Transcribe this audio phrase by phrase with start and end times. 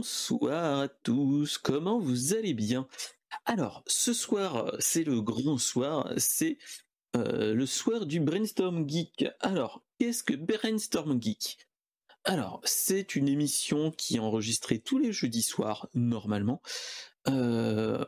[0.00, 2.88] Bonsoir à tous, comment vous allez bien?
[3.44, 6.56] Alors, ce soir, c'est le grand soir, c'est
[7.16, 9.26] euh, le soir du Brainstorm Geek.
[9.40, 11.68] Alors, qu'est-ce que Brainstorm Geek?
[12.24, 16.62] Alors, c'est une émission qui est enregistrée tous les jeudis soirs, normalement.
[17.28, 18.02] Euh,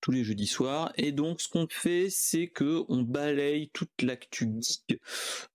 [0.00, 0.90] tous les jeudis soirs.
[0.96, 5.02] Et donc, ce qu'on fait, c'est que on balaye toute l'actu geek,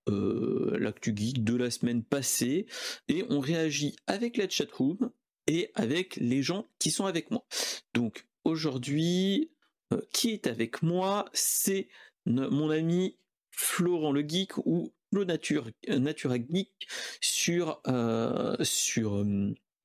[0.10, 2.68] euh, l'actu geek de la semaine passée,
[3.08, 5.10] et on réagit avec la chatroom
[5.48, 7.46] et avec les gens qui sont avec moi.
[7.94, 9.52] Donc, aujourd'hui,
[9.94, 11.88] euh, qui est avec moi C'est
[12.26, 13.20] mon ami
[13.52, 16.88] Florent le Geek ou le Nature, Natura Geek
[17.22, 19.24] sur, euh, sur,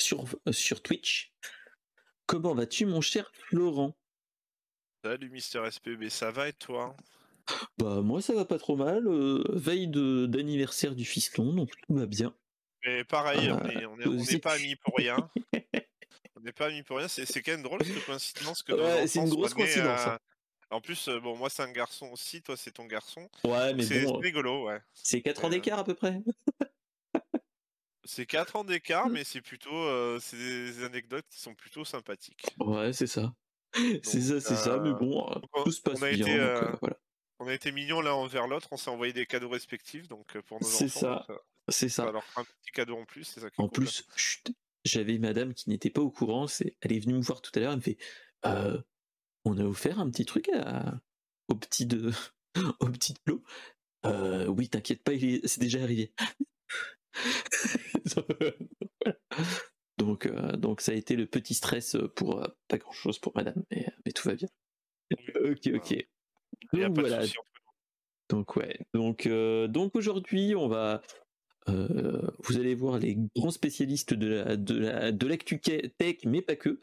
[0.00, 1.32] sur, sur Twitch.
[2.26, 3.96] Comment vas-tu, mon cher Florent?
[5.04, 6.96] Salut Mister SPB, ça va et toi?
[7.78, 12.06] Bah moi ça va pas trop mal, euh, veille d'anniversaire du fiston, donc tout va
[12.06, 12.34] bien.
[12.84, 15.16] Mais pareil, on n'est pas amis pour rien.
[16.36, 19.20] on n'est pas amis pour rien, c'est quand même drôle cette coïncidence que ouais, c'est
[19.20, 20.06] une grosse coïncidence.
[20.06, 20.18] Hein.
[20.70, 23.28] En plus, euh, bon, moi c'est un garçon aussi, toi c'est ton garçon.
[23.44, 24.80] Ouais, mais c'est bon, rigolo, ouais.
[24.94, 26.20] C'est 4 ans euh, d'écart à peu près.
[28.04, 32.46] c'est 4 ans d'écart, mais c'est plutôt c'est des anecdotes qui sont plutôt sympathiques.
[32.58, 33.34] Ouais, c'est ça.
[34.02, 35.30] C'est ça, c'est ça, mais bon,
[35.64, 36.26] tout se passe bien.
[36.26, 36.72] Euh,
[37.38, 40.60] on a été mignons l'un envers l'autre, on s'est envoyé des cadeaux respectifs, donc pour
[40.60, 41.24] nos C'est ça,
[41.68, 42.04] c'est ça.
[42.04, 43.48] Alors un petit cadeau en plus, c'est ça.
[43.58, 44.06] en plus,
[44.84, 47.60] j'avais madame qui n'était pas au courant, c'est, elle est venue me voir tout à
[47.60, 47.98] l'heure, elle me fait,
[48.46, 48.80] euh,
[49.44, 51.00] on a offert un petit truc à...
[51.48, 52.10] au petit de,
[52.80, 53.42] au petit Flo.
[54.06, 55.12] Euh, oui, t'inquiète pas,
[55.44, 56.12] c'est déjà arrivé.
[59.98, 63.62] Donc, euh, donc ça a été le petit stress pour pas grand chose pour madame,
[63.70, 64.48] mais, tout va bien.
[65.44, 66.06] ok, ok.
[66.72, 67.26] Donc voilà.
[68.30, 68.78] Donc ouais.
[68.94, 71.02] Donc, euh, donc aujourd'hui, on va.
[71.66, 74.26] Vous allez voir les grands spécialistes de
[74.74, 76.80] la, l'actu tech, mais pas que.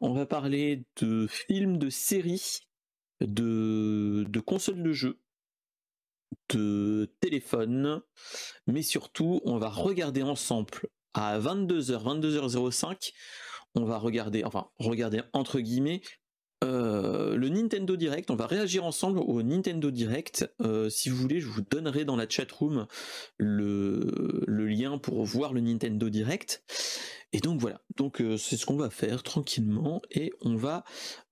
[0.00, 2.60] On va parler de films, de séries,
[3.20, 5.20] de, consoles de jeux,
[6.50, 8.02] de téléphone,
[8.66, 10.70] mais surtout, on va regarder ensemble
[11.14, 13.12] à 22h, 22h05,
[13.74, 16.02] on va regarder, enfin regarder entre guillemets,
[16.64, 18.30] euh, le Nintendo Direct.
[18.30, 20.50] On va réagir ensemble au Nintendo Direct.
[20.60, 22.86] Euh, si vous voulez, je vous donnerai dans la chat room
[23.36, 26.64] le, le lien pour voir le Nintendo Direct.
[27.32, 27.82] Et donc voilà.
[27.96, 30.84] Donc euh, c'est ce qu'on va faire tranquillement et on va,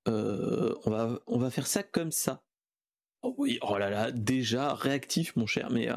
[0.07, 2.45] on va, on va faire ça comme ça.
[3.23, 5.71] Oh oui, oh là là, déjà réactif, mon cher.
[5.71, 5.89] Mais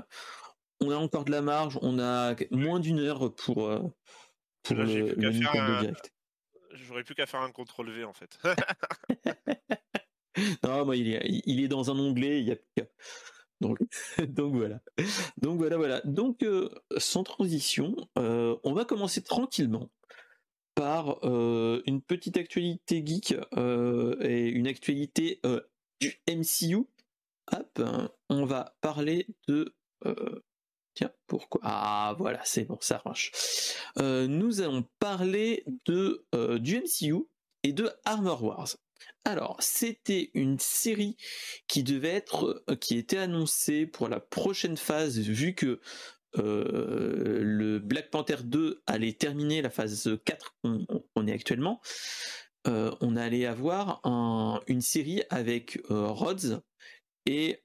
[0.80, 3.70] on a encore de la marge, on a moins d'une heure pour,
[4.64, 6.14] pour le, Nintendo Direct.
[6.86, 8.40] J'aurais plus qu'à faire un contrôle V en fait.
[10.64, 12.58] non, moi il est, il est dans un onglet, il y a
[13.60, 13.80] donc,
[14.28, 14.82] donc voilà.
[15.38, 16.02] Donc voilà, voilà.
[16.06, 19.90] Donc euh, sans transition, euh, on va commencer tranquillement
[20.76, 23.34] par une petite actualité geek
[24.22, 25.42] et une actualité
[26.00, 26.86] du MCU.
[27.52, 27.82] Hop,
[28.30, 29.74] on va parler de
[30.98, 31.62] Tiens, pourquoi?
[31.64, 33.32] Ah voilà, c'est bon, ça marche.
[34.00, 37.28] Euh, nous allons parler de euh, du MCU
[37.62, 38.70] et de Armor Wars.
[39.24, 41.16] Alors, c'était une série
[41.68, 45.80] qui devait être, euh, qui était annoncée pour la prochaine phase, vu que
[46.34, 51.80] le Black Panther 2 allait terminer la phase 4 on, est actuellement.
[52.66, 54.02] on allait avoir
[54.68, 56.62] une série avec Rhodes
[57.28, 57.64] et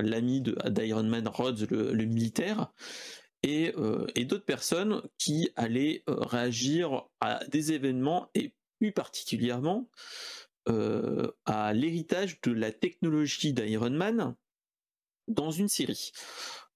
[0.00, 2.72] l'ami d'Iron Man Rhodes, le, militaire,
[3.44, 9.90] euh, et, d'autres personnes qui allaient euh, réagir à des événements et plus particulièrement
[10.68, 14.36] euh, à l'héritage de la technologie d'Iron Man
[15.26, 16.12] dans une série.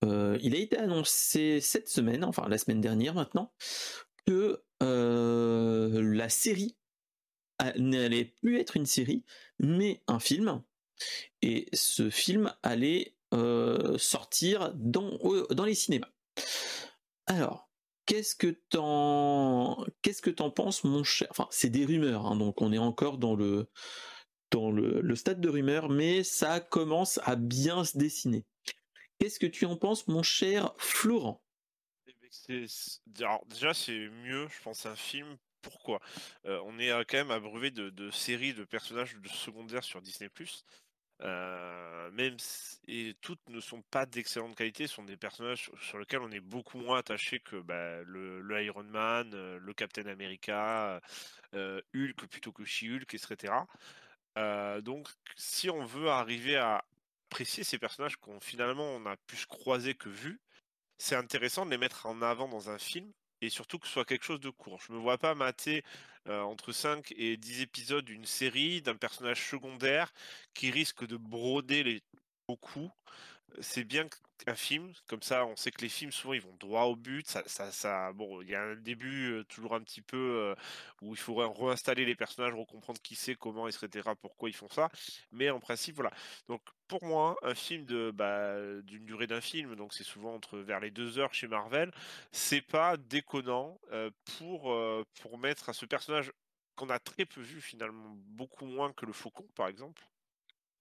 [0.02, 3.52] il a été annoncé cette semaine, enfin la semaine dernière maintenant,
[4.26, 6.76] que la série
[7.76, 9.24] n'allait plus être une série,
[9.58, 10.62] mais un film
[11.42, 15.18] et ce film allait euh, sortir dans,
[15.50, 16.10] dans les cinémas.
[17.26, 17.68] Alors,
[18.06, 21.28] qu'est-ce que t'en penses, mon cher?
[21.30, 23.68] Enfin, c'est des rumeurs, hein, donc on est encore dans le
[24.52, 28.44] dans le, stade de rumeurs, mais ça commence à bien se dessiner.
[29.18, 31.42] Qu'est-ce que tu en penses, mon cher Florent?
[32.48, 35.36] Déjà, c'est mieux, je pense, un film.
[35.62, 36.00] Pourquoi?
[36.44, 40.30] Euh, On est quand même abreuvé de, de, séries de personnages de secondaires sur Disney+.
[41.22, 42.36] Euh, même
[42.88, 46.78] et toutes ne sont pas d'excellente qualité, sont des personnages sur lesquels on est beaucoup
[46.78, 51.00] moins attaché que bah, le, Iron Man, euh, le Captain America,
[51.54, 53.54] euh, Hulk plutôt que She-Hulk, etc.
[54.82, 56.84] donc, si on veut arriver à
[57.30, 60.40] apprécier ces personnages qu'on finalement on a plus croisé que vu,
[60.98, 64.04] c'est intéressant de les mettre en avant dans un film et surtout que ce soit
[64.04, 64.80] quelque chose de court.
[64.86, 65.82] Je me vois pas mater
[66.28, 70.12] entre 5 et 10 épisodes d'une série d'un personnage secondaire
[70.54, 72.02] qui risque de broder les
[72.48, 72.90] beaucoup
[73.60, 74.06] c'est bien
[74.44, 77.26] qu'un film, comme ça, on sait que les films souvent ils vont droit au but.
[77.26, 80.54] Ça, ça, ça bon, il y a un début toujours un petit peu
[81.00, 84.90] où il faudrait réinstaller les personnages, recomprendre qui c'est, comment, etc., pourquoi ils font ça.
[85.32, 86.12] Mais en principe, voilà.
[86.48, 90.58] Donc pour moi, un film de bah, d'une durée d'un film, donc c'est souvent entre
[90.58, 91.90] vers les deux heures chez Marvel,
[92.32, 93.80] c'est pas déconnant
[94.38, 94.76] pour
[95.20, 96.30] pour mettre à ce personnage
[96.74, 100.02] qu'on a très peu vu finalement, beaucoup moins que le Faucon par exemple.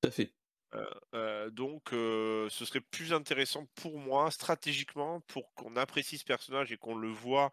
[0.01, 0.33] Tout à fait.
[0.73, 6.25] Euh, euh, donc, euh, ce serait plus intéressant pour moi, stratégiquement, pour qu'on apprécie ce
[6.25, 7.51] personnage et qu'on le voit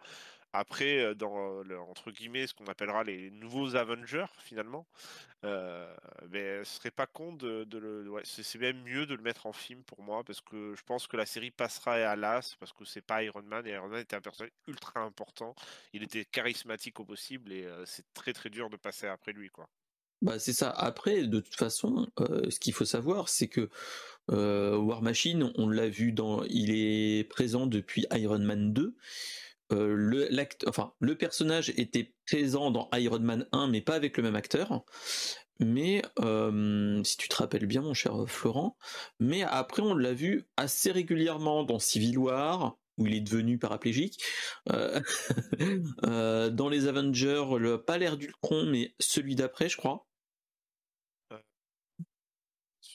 [0.54, 4.86] après dans entre guillemets ce qu'on appellera les nouveaux Avengers finalement.
[5.42, 9.82] mais ce serait pas con de, le, c'est même mieux de le mettre en film
[9.84, 13.00] pour moi parce que je pense que la série passera à l'as parce que c'est
[13.00, 15.54] pas Iron Man et Iron Man était un personnage ultra important.
[15.94, 19.70] Il était charismatique au possible et c'est très très dur de passer après lui quoi.
[20.22, 20.70] Bah c'est ça.
[20.70, 23.68] Après, de toute façon, euh, ce qu'il faut savoir, c'est que
[24.30, 28.94] euh, War Machine, on l'a vu dans, il est présent depuis Iron Man 2.
[29.72, 30.28] Euh, le,
[30.68, 34.84] enfin, le personnage était présent dans Iron Man 1, mais pas avec le même acteur.
[35.58, 36.02] Mais
[37.04, 38.76] si tu te rappelles bien, mon cher Florent,
[39.20, 44.22] mais après on l'a vu assez régulièrement dans Civil War, où il est devenu paraplégique.
[44.66, 45.02] dans
[46.70, 50.06] les Avengers, le, pas l'air d'Ultron, mais celui d'après, je crois.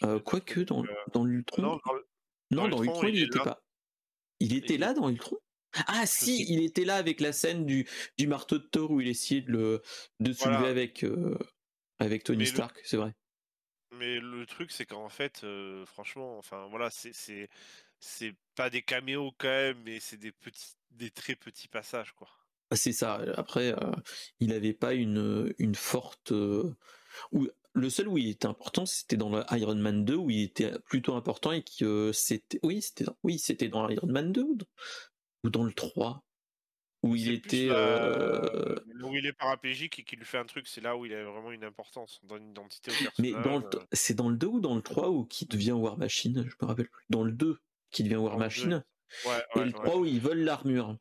[0.04, 0.84] Euh, quoique dans,
[1.14, 1.62] dans l'Ultron.
[1.62, 3.62] Non, dans, dans Ultron, il n'était pas.
[4.40, 5.38] Il était là dans Ultron
[5.88, 9.08] Ah si, il était là avec la scène du, du marteau de Thor où il
[9.08, 9.82] essayait de le
[10.20, 11.38] de soulever avec, euh,
[12.00, 13.14] avec Tony Stark, c'est vrai.
[13.94, 17.50] Mais le truc, c'est qu'en fait, euh, franchement, enfin voilà, c'est
[18.00, 22.30] c'est pas des caméos quand même, mais c'est des petits, des très petits passages quoi.
[22.76, 23.22] C'est ça.
[23.36, 23.74] Après,
[24.40, 26.32] il n'avait pas une, une forte.
[27.32, 27.48] ou
[27.78, 30.72] le seul où il était important, c'était dans le Iron Man 2 où il était
[30.86, 34.44] plutôt important et que c'était oui, c'était oui, c'était dans Iron Man 2
[35.44, 36.24] ou dans le 3
[37.04, 40.82] où il était euh, où il est paraplégique et qu'il lui fait un truc, c'est
[40.82, 43.80] là où il a vraiment une importance dans une identité Mais dans euh.
[43.92, 46.68] c'est dans le 2 ou dans le 3 où qui devient War Machine, je me
[46.68, 47.06] rappelle plus.
[47.10, 47.60] Dans le 2
[47.92, 48.84] qui devient War Machine.
[49.56, 50.98] et le 3 où il vole l'armure.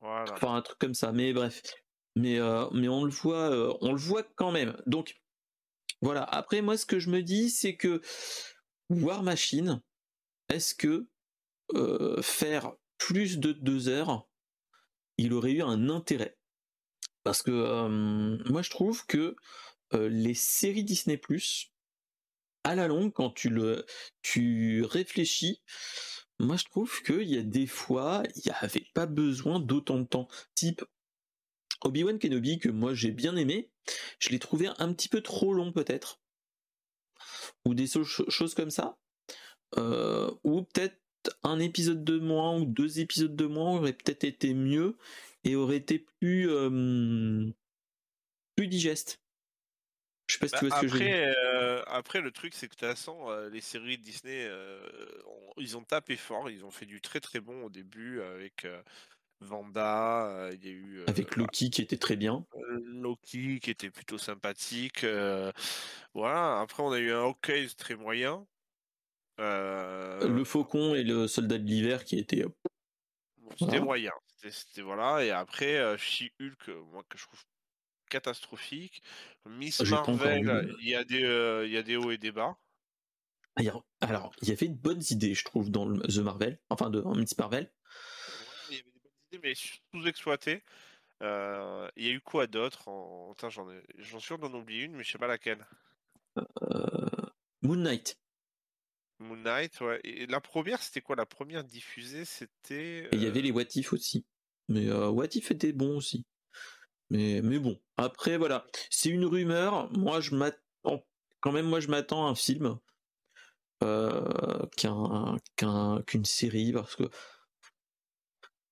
[0.00, 1.62] Enfin un truc comme ça, mais bref.
[2.14, 4.74] Mais euh, mais on le voit on le voit quand même.
[4.86, 5.14] Donc
[6.02, 6.22] voilà.
[6.24, 8.00] Après, moi, ce que je me dis, c'est que
[8.90, 9.82] War Machine,
[10.48, 11.08] est-ce que
[11.74, 14.28] euh, faire plus de deux heures,
[15.18, 16.36] il aurait eu un intérêt?
[17.24, 19.34] Parce que euh, moi, je trouve que
[19.94, 21.20] euh, les séries Disney
[22.64, 23.86] à la longue, quand tu le,
[24.22, 25.62] tu réfléchis,
[26.38, 30.04] moi, je trouve qu'il y a des fois, il n'y avait pas besoin d'autant de
[30.04, 30.28] temps.
[30.54, 30.84] Type
[31.86, 33.70] Obi-Wan Kenobi, que moi j'ai bien aimé,
[34.18, 36.20] je l'ai trouvé un petit peu trop long peut-être.
[37.64, 38.98] Ou des choses comme ça.
[39.78, 41.00] Euh, ou peut-être
[41.42, 44.96] un épisode de moins ou deux épisodes de moins aurait peut-être été mieux
[45.44, 47.50] et aurait été plus, euh,
[48.56, 49.20] plus digeste.
[50.28, 51.34] Je sais pas si tu vois ce que je veux dire.
[51.36, 54.50] Euh, après, le truc, c'est que de toute façon, les séries de Disney,
[55.56, 56.50] ils ont tapé fort.
[56.50, 58.66] Ils ont fait du très très bon au début avec
[59.40, 61.04] Vanda, euh, il y a eu.
[61.06, 62.46] Avec euh, Loki qui était très bien.
[62.54, 65.04] Euh, Loki qui était plutôt sympathique.
[66.14, 68.46] voilà, après on a eu un Hawkeye très moyen.
[69.38, 72.44] Le Faucon et le Soldat de l'hiver qui était.
[73.58, 74.12] c'était moyen.
[74.48, 75.24] C'était voilà.
[75.24, 77.40] Et après, She-Hulk, moi que je trouve
[78.08, 79.02] catastrophique.
[79.44, 82.56] Miss Marvel, il y, a des, il y a des hauts et des bas.
[83.56, 83.62] Ah,
[84.00, 87.36] alors, il y avait de bonnes idées, je trouve, dans The Marvel, enfin de Miss
[87.38, 87.70] Marvel
[89.46, 90.62] mais sous-exploité.
[91.22, 93.34] Euh, il y a eu quoi d'autre en...
[93.48, 93.80] J'en ai...
[94.02, 95.66] suis sûr d'en oublier une, mais je sais pas laquelle.
[96.36, 97.26] Euh...
[97.62, 98.18] Moon Knight.
[99.18, 100.00] Moon Knight, ouais.
[100.04, 101.16] Et la première, c'était quoi?
[101.16, 103.08] La première diffusée, c'était.
[103.12, 104.26] il y avait euh, les What If aussi.
[104.68, 106.26] Mais euh, What If était bon aussi.
[107.08, 108.66] Mais, mais bon, après, voilà.
[108.90, 109.90] C'est une rumeur.
[109.92, 111.06] Moi, je m'attends.
[111.40, 112.78] Quand même, moi, je m'attends à un film.
[113.84, 114.66] Euh,
[116.06, 117.10] qu'une série parce que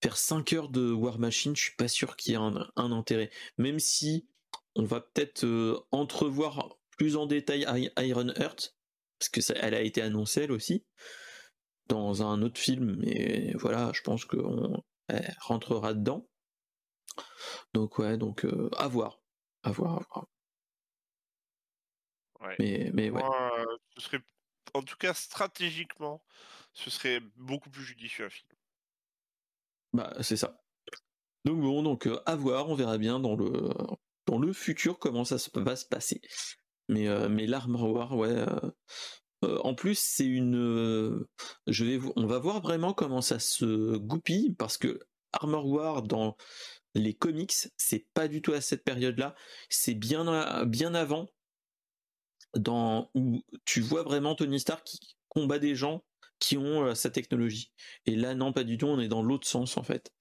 [0.04, 3.30] faire 5 heures de War Machine, je suis pas sûr qu'il y ait un, intérêt.
[3.56, 4.28] Même si
[4.75, 8.76] on va peut-être euh, entrevoir plus en détail Iron Heart,
[9.18, 10.84] parce que ça, elle a été annoncée elle aussi,
[11.87, 14.82] dans un autre film, mais voilà, je pense qu'on
[15.40, 16.28] rentrera dedans.
[17.73, 19.23] Donc ouais, donc euh, à voir.
[19.62, 20.26] À voir, à voir.
[22.58, 23.23] Mais, mais ouais.
[23.96, 24.20] ce serait,
[24.75, 26.23] en tout cas stratégiquement,
[26.75, 28.53] ce serait beaucoup plus judicieux un film.
[29.95, 30.61] Bah, c'est ça.
[31.45, 33.71] Donc bon, donc à voir, on verra bien dans le
[34.27, 36.21] dans le futur comment ça va se passer.
[36.89, 38.45] Mais mais l'Armor War, ouais.
[39.43, 41.25] en plus, c'est une.
[41.69, 44.99] je vais, on va voir vraiment comment ça se goupille parce que
[45.33, 46.37] Armor War dans
[46.95, 49.35] les comics, c'est pas du tout à cette période-là.
[49.69, 51.29] C'est bien bien avant,
[52.57, 56.03] dans où tu vois vraiment Tony Stark qui combat des gens
[56.38, 57.73] qui ont sa technologie.
[58.07, 58.87] Et là, non, pas du tout.
[58.87, 60.12] On est dans l'autre sens en fait.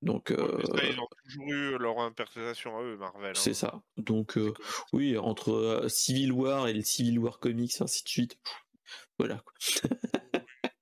[0.00, 3.34] Donc, euh, ils ont toujours eu leur interprétation à eux, Marvel.
[3.36, 3.54] C'est hein.
[3.54, 3.82] ça.
[3.96, 4.54] Donc, euh,
[4.92, 8.38] oui, entre euh, Civil War et le Civil War Comics, ainsi de suite.
[9.18, 9.42] Voilà.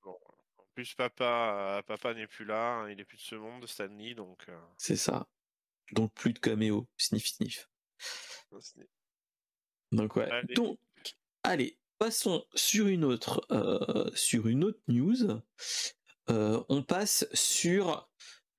[0.05, 4.13] en plus, papa, papa n'est plus là, hein, il est plus de ce monde, Stanley,
[4.13, 4.45] donc.
[4.77, 5.27] C'est ça.
[5.93, 7.67] Donc, plus de caméo, sniff sniff.
[9.91, 10.29] Donc, ouais.
[10.29, 10.53] Allez.
[10.53, 10.77] Donc,
[11.41, 15.41] allez, passons sur une autre, autre news.
[16.27, 18.09] on passe sur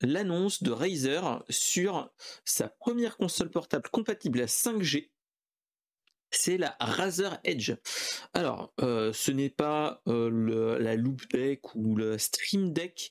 [0.01, 2.11] l'annonce de Razer sur
[2.45, 5.11] sa première console portable compatible à 5G.
[6.31, 7.73] C'est la Razer Edge.
[8.35, 13.11] Alors, euh, ce n'est pas euh, la Loop Deck ou le Stream Deck,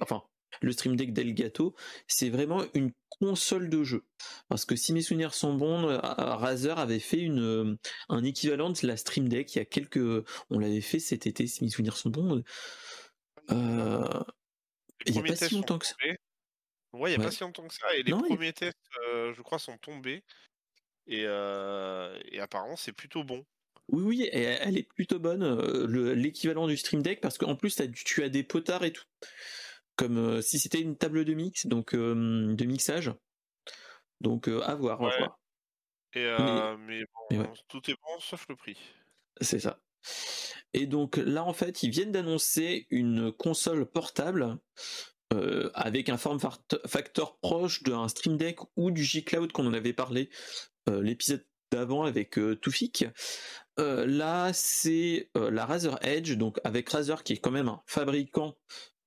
[0.00, 0.22] enfin
[0.64, 1.74] le Stream Deck d'Elgato,
[2.06, 4.04] c'est vraiment une console de jeu.
[4.48, 7.78] Parce que si mes souvenirs sont bons, euh, Razer avait fait une,
[8.08, 11.46] un équivalent de la Stream Deck il y a quelques, on l'avait fait cet été
[11.46, 12.42] si mes souvenirs sont bons.
[13.50, 13.56] il
[15.12, 15.94] n'y a pas si longtemps que ça.
[16.92, 17.94] Ouais, il n'y a pas si longtemps que ça.
[17.96, 18.78] Et les premiers tests,
[19.12, 20.22] je crois, sont tombés.
[21.06, 21.26] Et,
[22.38, 23.44] apparemment, c'est plutôt bon.
[23.88, 25.44] Oui, oui, elle est plutôt bonne.
[26.14, 29.04] L'équivalent du Stream Deck, parce qu'en plus, tu as des potards et tout.
[29.96, 33.12] Comme si c'était une table de mix, donc de mixage.
[34.20, 35.40] Donc, à voir, à voir.
[36.14, 36.24] Et,
[36.86, 38.78] mais, bon, tout est bon sauf le prix.
[39.40, 39.80] C'est ça.
[40.72, 44.58] Et donc là, en fait, ils viennent d'annoncer une console portable
[45.32, 46.38] euh, avec un form
[46.86, 50.30] factor proche d'un Stream Deck ou du G-Cloud qu'on en avait parlé
[50.88, 53.06] euh, l'épisode d'avant avec euh, Tufik.
[53.78, 58.56] là, c'est la Razer Edge, donc avec Razer qui est quand même un fabricant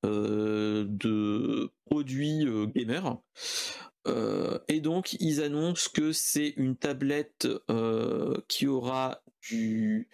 [0.04, 3.22] de produits gamer.
[4.68, 7.48] et donc, ils annoncent que c'est une tablette
[8.48, 10.10] qui aura du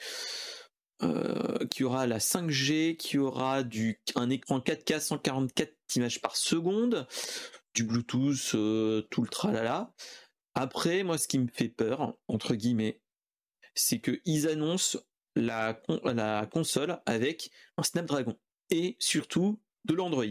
[1.03, 7.07] euh, qui aura la 5G, qui aura du, un écran 4K 144 images par seconde,
[7.73, 9.93] du Bluetooth, euh, tout le tralala.
[10.53, 13.01] Après, moi, ce qui me fait peur, entre guillemets,
[13.75, 14.99] c'est qu'ils annoncent
[15.35, 18.37] la, la console avec un Snapdragon
[18.69, 20.25] et surtout de l'Android.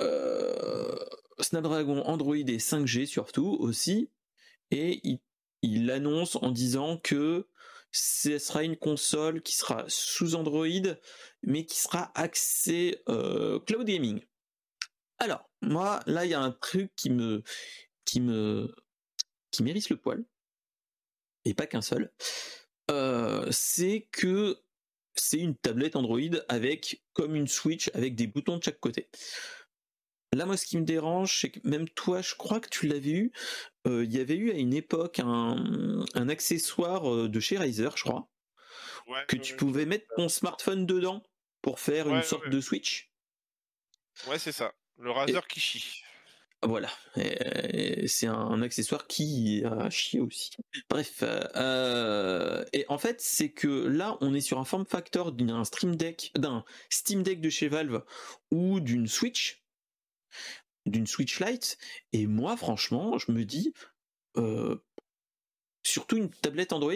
[0.00, 0.96] Euh,
[1.40, 4.10] Snapdragon, Android et 5G surtout aussi.
[4.70, 5.20] Et il,
[5.62, 7.48] il l'annonce en disant que
[7.90, 10.94] ce sera une console qui sera sous Android,
[11.42, 14.20] mais qui sera axée euh, cloud gaming.
[15.18, 17.42] Alors, moi, là, il y a un truc qui me,
[18.04, 18.74] qui me,
[19.50, 20.24] qui mérite le poil,
[21.44, 22.12] et pas qu'un seul.
[22.90, 24.58] Euh, c'est que
[25.20, 29.08] c'est une tablette Android avec comme une Switch avec des boutons de chaque côté.
[30.34, 33.10] Là, moi, ce qui me dérange, c'est que même toi, je crois que tu l'avais
[33.10, 33.32] eu.
[33.86, 38.04] Euh, il y avait eu à une époque un, accessoire euh, de chez Razer, je
[38.04, 38.28] crois,
[39.26, 41.22] que tu pouvais mettre ton smartphone dedans
[41.62, 43.10] pour faire une sorte de Switch.
[44.26, 44.74] Ouais, c'est ça.
[44.98, 46.02] Le Razer qui chie.
[46.62, 50.50] Voilà, c'est un, accessoire qui a chié aussi.
[50.90, 55.62] Bref, euh, et en fait, c'est que là, on est sur un form factor d'un
[55.64, 58.02] Steam Deck de chez Valve
[58.50, 59.62] ou d'une Switch
[60.88, 61.78] d'une Switch Lite.
[62.12, 63.72] Et moi, franchement, je me dis,
[64.36, 64.76] euh,
[65.82, 66.94] surtout une tablette Android,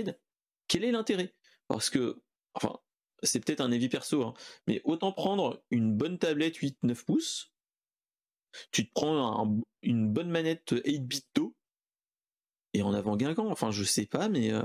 [0.68, 1.34] quel est l'intérêt?
[1.68, 2.22] Parce que,
[2.54, 2.78] enfin,
[3.22, 4.34] c'est peut-être un avis perso, hein,
[4.66, 7.51] mais autant prendre une bonne tablette 8-9 pouces,
[8.70, 11.56] tu te prends une bonne manette 8 bits d'eau,
[12.74, 14.52] et en avant Guingamp, enfin je sais pas, mais...
[14.52, 14.62] Euh,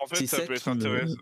[0.00, 1.16] en fait, ça, peut être intéressant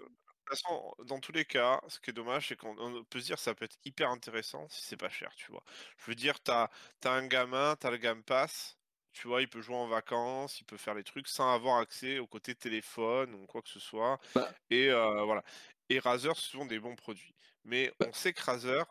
[0.46, 2.74] toute façon, dans tous les cas, ce qui est dommage, c'est qu'on
[3.10, 5.62] peut se dire que ça peut être hyper intéressant si c'est pas cher, tu vois.
[5.98, 6.70] Je veux dire, t'as
[7.04, 8.78] as un gamin, t'as le Game Pass,
[9.12, 12.18] tu vois, il peut jouer en vacances, il peut faire les trucs sans avoir accès
[12.18, 14.20] au côté téléphone ou quoi que ce soit.
[14.34, 15.42] Bah et euh, voilà.
[15.88, 17.34] Et Razer, ce sont des bons produits.
[17.64, 18.84] Mais bah on sait que Razer,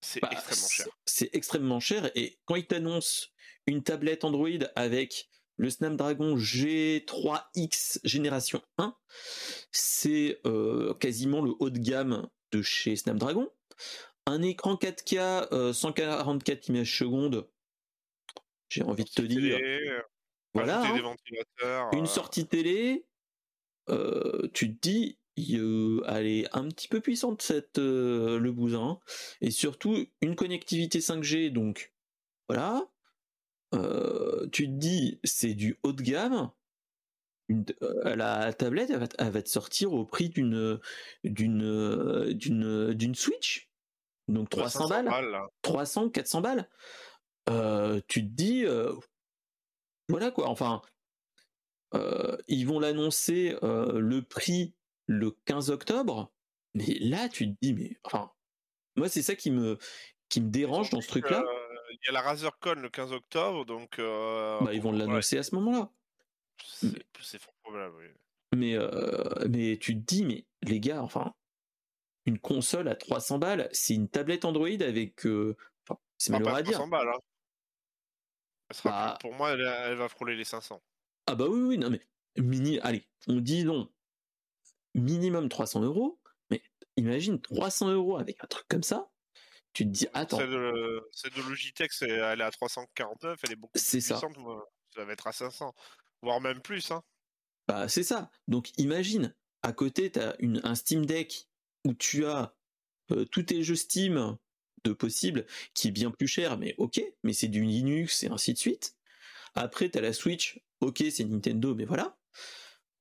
[0.00, 0.86] c'est bah, extrêmement cher.
[1.04, 2.10] C'est extrêmement cher.
[2.14, 3.26] Et quand ils t'annoncent
[3.66, 8.96] une tablette Android avec le Snapdragon G3X génération 1,
[9.70, 13.50] c'est euh, quasiment le haut de gamme de chez Snapdragon.
[14.26, 17.48] Un écran 4K 144 euh, images secondes,
[18.68, 19.58] j'ai envie de te dire.
[20.54, 20.82] voilà.
[20.82, 21.90] Hein.
[21.92, 23.06] Une sortie télé,
[23.90, 28.98] euh, tu te dis, elle est un petit peu puissante cette le bousin
[29.40, 31.92] et surtout une connectivité 5G donc
[32.48, 32.88] voilà
[34.52, 36.50] tu te dis, c'est du haut de gamme.
[38.04, 40.80] la tablette, elle va, te sortir au prix d'une
[41.24, 43.70] d'une d'une d'une Switch.
[44.28, 45.10] Donc 300 balles,
[45.62, 46.68] 300, 400 balles.
[48.08, 48.64] tu te dis,
[50.08, 50.48] voilà quoi.
[50.48, 50.82] Enfin,
[52.48, 54.74] ils vont l'annoncer le prix
[55.10, 56.32] le 15 octobre.
[56.74, 58.30] Mais là, tu te dis, mais enfin,
[58.94, 59.76] moi, c'est ça qui me,
[60.28, 61.44] qui me dérange dans ce truc-là.
[61.90, 63.96] Il y a la RazerCon le 15 octobre, donc.
[63.98, 65.90] bah, ils vont l'annoncer à ce moment-là.
[67.20, 68.04] C'est fort probable, oui.
[68.56, 68.76] Mais,
[69.48, 71.34] mais tu te dis, mais les gars, enfin,
[72.26, 75.26] une console à 300 balles, c'est une tablette Android avec.
[75.26, 76.86] enfin, c'est malheureux à dire.
[76.86, 77.18] Balles, hein.
[78.84, 80.80] bah pour moi, elle, elle, va frôler les 500.
[81.26, 82.00] Ah bah oui, oui, non mais
[82.36, 83.90] mini, allez, on dit non,
[84.94, 86.20] minimum 300 euros,
[86.50, 86.62] mais
[86.96, 89.10] imagine 300 euros avec un truc comme ça,
[89.72, 90.38] tu te dis, attends.
[90.38, 94.36] Celle de, Logitech, elle est à 349, elle est beaucoup plus puissante,
[94.94, 95.04] ça.
[95.04, 95.74] va être à 500,
[96.22, 96.90] voire même plus.
[96.90, 97.02] Hein.
[97.68, 98.30] Bah, c'est ça.
[98.48, 101.48] Donc imagine, à côté, tu as une, un Steam Deck
[101.84, 102.54] où tu as
[103.12, 104.36] euh, tous tes jeux Steam
[104.84, 108.54] de possible, qui est bien plus cher, mais ok, mais c'est du Linux et ainsi
[108.54, 108.96] de suite.
[109.54, 112.16] Après, tu as la Switch, ok, c'est Nintendo, mais voilà.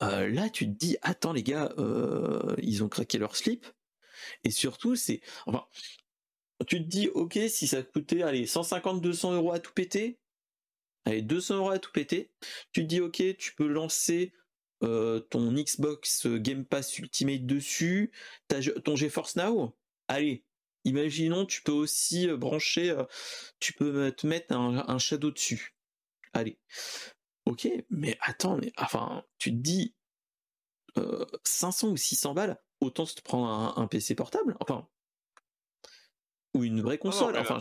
[0.02, 3.66] Euh, là, tu te dis, attends les gars, euh, ils ont craqué leur slip.
[4.44, 5.66] Et surtout, c'est, enfin,
[6.68, 10.20] tu te dis, ok, si ça coûtait, allez, 150, 200 euros à tout péter,
[11.06, 12.32] allez, 200 euros à tout péter,
[12.72, 14.34] tu te dis, ok, tu peux lancer
[14.84, 18.12] euh, ton Xbox Game Pass Ultimate dessus,
[18.84, 19.76] ton GeForce Now,
[20.08, 20.44] allez,
[20.86, 22.96] imaginons, tu peux aussi brancher,
[23.60, 25.76] tu peux te mettre un Shadow dessus.
[26.34, 26.60] Allez,
[27.50, 29.96] Ok, mais attends, mais enfin, tu te dis
[31.44, 34.88] 500 ou 600 balles, autant se prendre un, PC portable, enfin,
[36.54, 37.36] ou une vraie console.
[37.40, 37.58] enfin,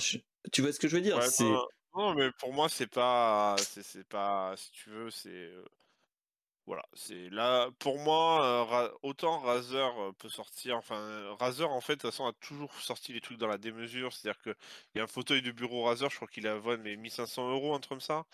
[0.52, 1.50] tu vois ce que je veux dire C'est
[1.94, 5.50] non, mais pour moi, c'est pas, c'est pas, si tu veux, c'est
[6.66, 12.10] voilà, c'est là pour moi autant Razer peut sortir enfin Razer en fait de toute
[12.10, 14.54] façon a toujours sorti les trucs dans la démesure, c'est-à-dire que
[14.94, 17.74] il y a un fauteuil de bureau Razer, je crois qu'il a mais 1500 euros
[17.74, 18.26] un truc comme ça.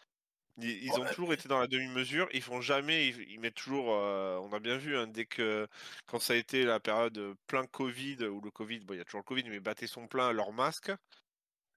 [0.59, 2.29] Ils, ont toujours été dans la demi-mesure.
[2.33, 3.09] Ils font jamais.
[3.09, 3.89] Ils, mettent toujours.
[3.91, 5.67] Euh, on a bien vu hein, dès que
[6.07, 9.05] quand ça a été la période plein Covid ou le Covid, bon il y a
[9.05, 10.93] toujours le Covid, mais battaient son plein leur masque.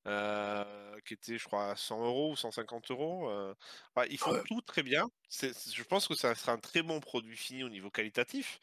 [0.05, 0.63] Euh,
[1.05, 3.29] qui était, je crois, à 100 euros ou 150 euros.
[3.29, 3.53] Euh.
[4.09, 5.09] ils font tout très bien.
[5.31, 8.61] je pense que ça sera un très bon produit fini au niveau qualitatif,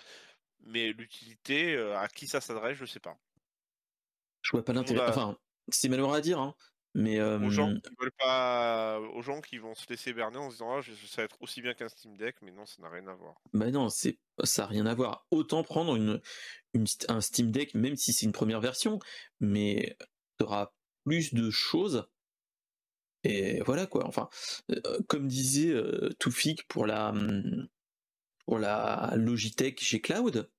[0.60, 3.18] mais l'utilité, à qui ça s'adresse, je sais pas.
[4.40, 5.06] Je vois pas l'intérêt.
[5.06, 5.36] Enfin,
[5.68, 6.54] c'est malheureux à dire, hein,
[6.94, 10.56] mais aux gens qui veulent pas, aux gens qui vont se laisser berner en se
[10.56, 13.06] disant ah, ça va être aussi bien qu'un Steam Deck, mais non, ça n'a rien
[13.08, 13.34] à voir.
[13.52, 15.26] Bah non, c'est ça n'a rien à voir.
[15.30, 16.20] Autant prendre une,
[17.08, 18.98] un Steam Deck, même si c'est une première version,
[19.40, 19.96] mais
[20.38, 20.72] tu auras
[21.04, 22.06] plus de choses.
[23.24, 24.06] Et voilà quoi.
[24.06, 24.28] Enfin,
[25.08, 27.12] comme disait euh, Toufik pour la
[28.46, 30.50] pour la Logitech chez Cloud,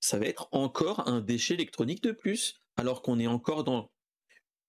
[0.00, 3.91] ça va être encore un déchet électronique de plus, alors qu'on est encore dans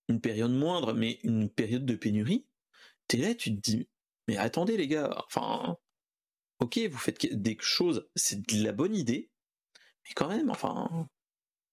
[0.10, 2.46] une période moindre, mais une période de pénurie,
[3.08, 3.90] t'es là, tu te dis,
[4.28, 5.78] mais attendez les gars, enfin,
[6.60, 9.30] ok, vous faites des choses, c'est de la bonne idée,
[10.04, 11.08] mais quand même, enfin,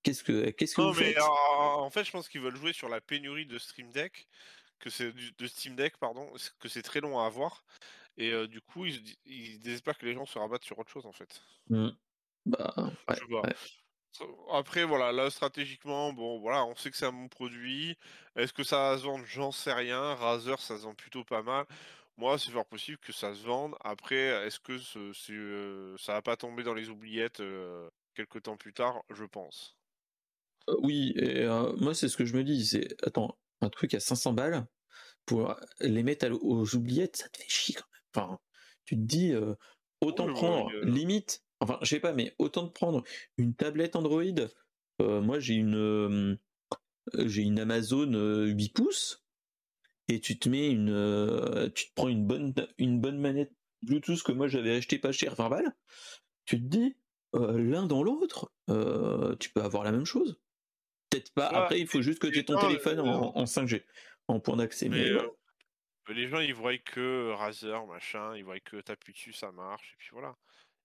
[0.03, 1.17] qu'est-ce que, qu'est-ce que vous faites?
[1.19, 4.29] en, fait, je pense qu'ils veulent jouer sur la pénurie de Stream Deck,
[4.79, 7.65] que c'est de Steam Deck, pardon, que c'est très long à avoir,
[8.17, 11.07] et euh, du coup, ils, ils, espèrent que les gens se rabattent sur autre chose,
[11.07, 11.43] en fait.
[11.69, 11.91] Mmh.
[12.47, 12.75] Bah,
[13.09, 13.55] ouais,
[14.53, 17.97] après, voilà, là, stratégiquement, bon, voilà, on sait que c'est un bon produit.
[18.37, 19.25] Est-ce que ça va se vendre?
[19.27, 20.15] J'en sais rien.
[20.15, 21.67] Razer, ça se vend plutôt pas mal.
[22.17, 23.75] Moi, c'est fort possible que ça se vende.
[23.81, 28.57] Après, est-ce que ce, euh, ça va pas tomber dans les oubliettes euh, quelques temps
[28.57, 29.03] plus tard?
[29.11, 29.79] Je pense.
[30.69, 31.47] Euh, oui, et
[31.79, 32.67] moi, c'est ce que je me dis.
[32.67, 34.67] C'est, attends, un truc à 500 balles
[35.25, 38.03] pour les mettre aux oubliettes, ça te fait chier quand même.
[38.15, 38.39] Enfin,
[38.85, 39.33] tu te dis,
[40.01, 43.05] autant prendre limite Enfin, je sais pas, mais autant de prendre
[43.37, 44.23] une tablette Android.
[45.01, 46.37] Euh, moi, j'ai une, euh,
[47.27, 49.25] j'ai une Amazon 8 euh, pouces
[50.09, 54.33] et tu te mets une, tu te prends une bonne, une bonne manette Bluetooth que
[54.33, 55.77] moi j'avais acheté pas cher, 20 balles.
[56.47, 56.97] Tu te dis,
[57.33, 58.53] l'un dans l'autre,
[59.39, 60.41] tu peux avoir la même chose.
[61.11, 61.47] Peut-être pas.
[61.47, 63.85] Après, il faut juste que tu aies ton téléphone en, 5G,
[64.29, 64.89] en point d'accès.
[64.89, 65.11] Mais,
[66.09, 69.97] les gens, ils voient que Razer, machin, ils voient que t'appuies dessus, ça marche, et
[69.99, 70.37] puis voilà.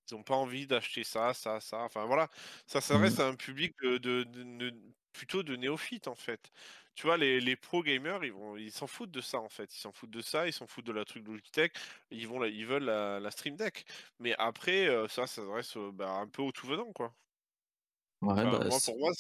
[0.10, 1.80] Ils n'ont pas envie d'acheter ça, ça, ça.
[1.80, 2.30] Enfin voilà,
[2.68, 3.22] ça s'adresse mmh.
[3.22, 4.74] à un public de,
[5.14, 6.52] plutôt de néophytes en fait.
[6.96, 9.74] Tu vois, les, les pro gamers, ils vont, ils s'en foutent de ça en fait.
[9.76, 11.74] Ils s'en foutent de ça, ils s'en foutent de la truc Logitech.
[12.12, 13.86] Ils vont, ils veulent la, Stream Deck.
[14.20, 17.14] Mais après, euh, ça, ça s'adresse bah, un peu au tout venant quoi.
[18.22, 19.12] Ouais, bah, pour moi,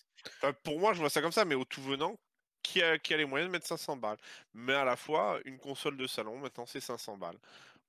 [0.63, 2.17] pour moi, je vois ça comme ça, mais au tout venant,
[2.63, 4.17] qui a, qui a les moyens de mettre 500 balles?
[4.53, 7.37] Mais à la fois, une console de salon, maintenant c'est 500 balles.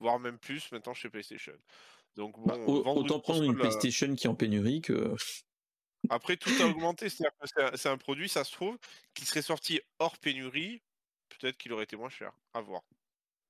[0.01, 1.57] Voire même plus maintenant chez PlayStation.
[2.17, 5.15] Donc bah, bon, autant prendre une PlayStation qui est en pénurie que.
[6.09, 7.09] Après, tout a augmenté.
[7.09, 8.79] C'est un, produit, ça se trouve,
[9.15, 10.83] qui serait sorti hors pénurie.
[11.29, 12.33] Peut-être qu'il aurait été moins cher.
[12.55, 12.83] À voir.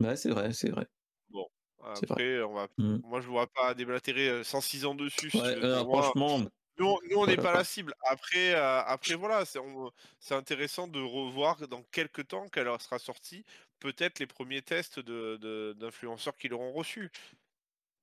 [0.01, 0.87] Bah, c'est vrai, c'est vrai.
[1.31, 1.47] Bon.
[1.85, 2.69] Après, on va...
[2.79, 2.99] Mmh.
[3.05, 5.31] moi je ne vois pas déblatérer 106 ans dessus.
[5.31, 6.41] franchement.
[6.79, 7.95] Nous, on n'est pas la cible.
[8.03, 13.45] Après, après voilà, c'est intéressant de revoir dans quelques temps qu'elle sera sortie,
[13.79, 17.11] peut-être les premiers tests d'influenceurs de, qui l'auront reçu.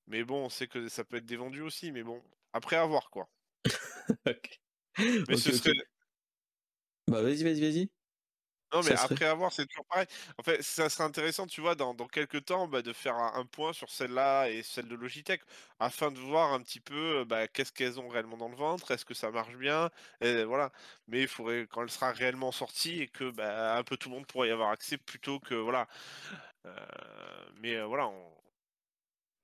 [0.07, 2.21] Mais bon, on sait que ça peut être dévendu aussi, mais bon,
[2.53, 3.29] après à voir quoi.
[5.27, 5.73] Mais ce serait.
[7.07, 7.89] Bah vas-y, vas-y, vas-y.
[8.73, 10.07] Non, mais après avoir, c'est toujours pareil.
[10.39, 13.45] En fait, ça serait intéressant, tu vois, dans, dans quelques temps, bah, de faire un,
[13.45, 15.41] point sur celle-là et celle de Logitech,
[15.79, 19.05] afin de voir un petit peu bah, qu'est-ce qu'elles ont réellement dans le ventre, est-ce
[19.05, 20.71] que ça marche bien, et voilà.
[21.07, 24.15] Mais il faudrait, quand elle sera réellement sortie et que bah, un peu tout le
[24.15, 25.87] monde pourrait y avoir accès, plutôt que, voilà.
[26.65, 26.75] Euh,
[27.61, 28.31] mais euh, voilà, on,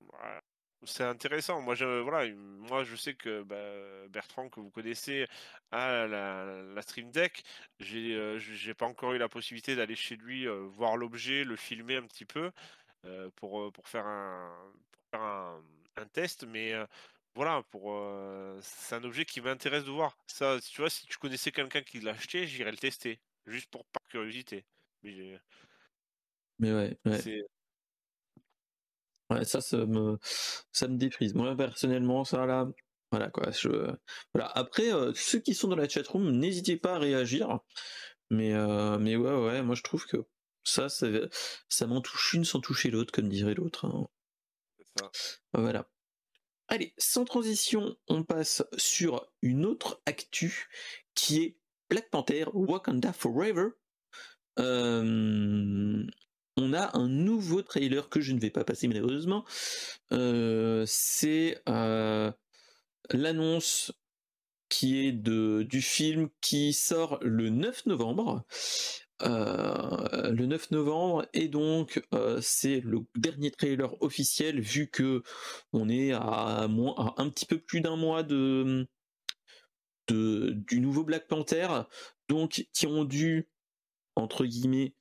[0.00, 0.40] voilà.
[0.84, 1.60] C'est intéressant.
[1.60, 5.26] Moi, je, voilà, moi, je sais que bah, Bertrand, que vous connaissez,
[5.70, 7.42] a la, Stream Deck.
[7.80, 11.56] J'ai, euh, j'ai pas encore eu la possibilité d'aller chez lui euh, voir l'objet, le
[11.56, 12.50] filmer un petit peu
[13.04, 15.62] euh, pour, pour faire un, pour faire un,
[16.14, 16.44] test.
[16.44, 16.72] Mais
[17.34, 18.02] voilà, pour,
[18.62, 20.16] c'est un objet qui m'intéresse de voir.
[20.26, 23.84] Ça, tu vois, si tu connaissais quelqu'un qui l'a acheté, j'irais le tester, juste pour
[23.84, 24.64] par curiosité.
[25.02, 25.38] Mais,
[26.58, 27.44] mais ouais, ouais.
[29.30, 30.18] Ouais, ça, ça me,
[30.72, 31.34] ça me déprise.
[31.34, 32.68] Moi, personnellement, ça, là,
[33.12, 33.50] voilà, quoi.
[33.52, 33.68] Je,
[34.34, 34.50] voilà.
[34.54, 37.60] Après, euh, ceux qui sont dans la chatroom, n'hésitez pas à réagir.
[38.30, 40.18] Mais, euh, mais ouais, ouais, moi, je trouve que
[40.64, 41.06] ça, ça,
[41.68, 43.86] ça m'en touche une sans toucher l'autre, comme dirait l'autre.
[43.86, 44.08] Hein.
[45.52, 45.88] Voilà.
[46.68, 50.68] Allez, sans transition, on passe sur une autre actu
[51.14, 51.56] qui est
[51.88, 53.70] Black Panther Wakanda Forever.
[54.58, 56.04] Euh,
[56.56, 59.44] on a un nouveau trailer que je ne vais pas passer malheureusement.
[60.12, 62.30] Euh, c'est euh,
[63.10, 63.92] l'annonce
[64.68, 68.44] qui est de, du film qui sort le 9 novembre.
[69.22, 72.02] Euh, le 9 novembre et donc
[72.40, 75.22] c'est le dernier trailer officiel vu que
[75.74, 78.88] on est à, un petit peu plus d'un mois de,
[80.08, 81.68] de, du nouveau Black Panther
[82.30, 83.50] donc qui ont dû
[84.16, 84.94] entre guillemets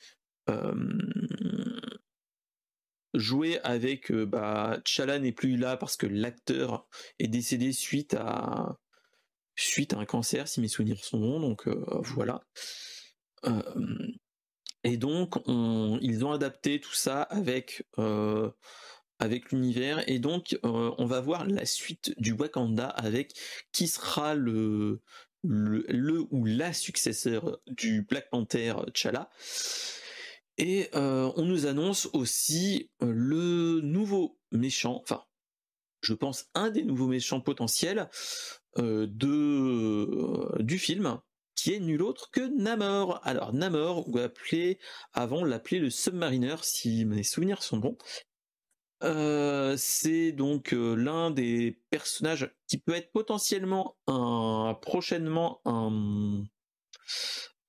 [3.14, 6.88] jouer avec bah Chala n'est plus là parce que l'acteur
[7.20, 8.78] est décédé suite à
[9.56, 12.42] suite à un cancer si mes souvenirs sont bons donc voilà.
[14.84, 17.84] Et donc ils ont adapté tout ça avec
[19.20, 23.34] avec l'univers et donc on va voir la suite du Wakanda avec
[23.72, 25.02] qui sera le
[25.44, 29.30] le, le ou la successeur du Black Panther T'Challa
[30.60, 35.24] et euh, on nous annonce aussi euh, le nouveau méchant, enfin,
[36.02, 38.10] je pense un des nouveaux méchants potentiels
[38.78, 41.20] euh, de du film,
[41.56, 43.22] qui est nul autre que Namor.
[43.24, 44.80] Alors Namor, ou appelé
[45.14, 47.98] avant l'appeler le Submariner, si mes souvenirs sont bons.
[49.78, 56.44] c'est donc l'un des personnages qui peut être potentiellement un prochainement un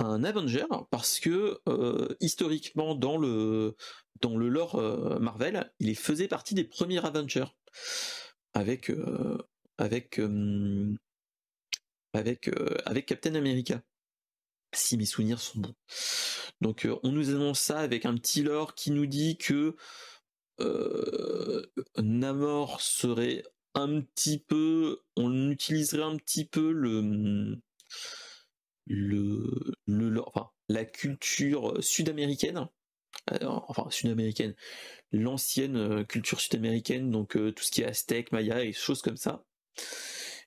[0.00, 3.76] Avenger parce que euh, historiquement dans le
[4.20, 7.46] dans le lore euh, Marvel, il faisait partie des premiers Avengers
[8.54, 9.38] avec euh,
[9.78, 10.20] avec
[12.12, 12.50] avec
[12.86, 13.82] avec Captain America.
[14.72, 15.74] Si mes souvenirs sont bons.
[16.60, 19.76] Donc on nous annonce ça avec un petit lore qui nous dit que
[21.96, 23.42] Namor serait
[23.74, 27.56] un petit peu, on utiliserait un petit peu le
[28.90, 32.68] le, le enfin, la culture sud-américaine,
[33.40, 34.54] enfin sud-américaine,
[35.12, 39.16] l'ancienne euh, culture sud-américaine, donc euh, tout ce qui est aztèque, maya et choses comme
[39.16, 39.44] ça,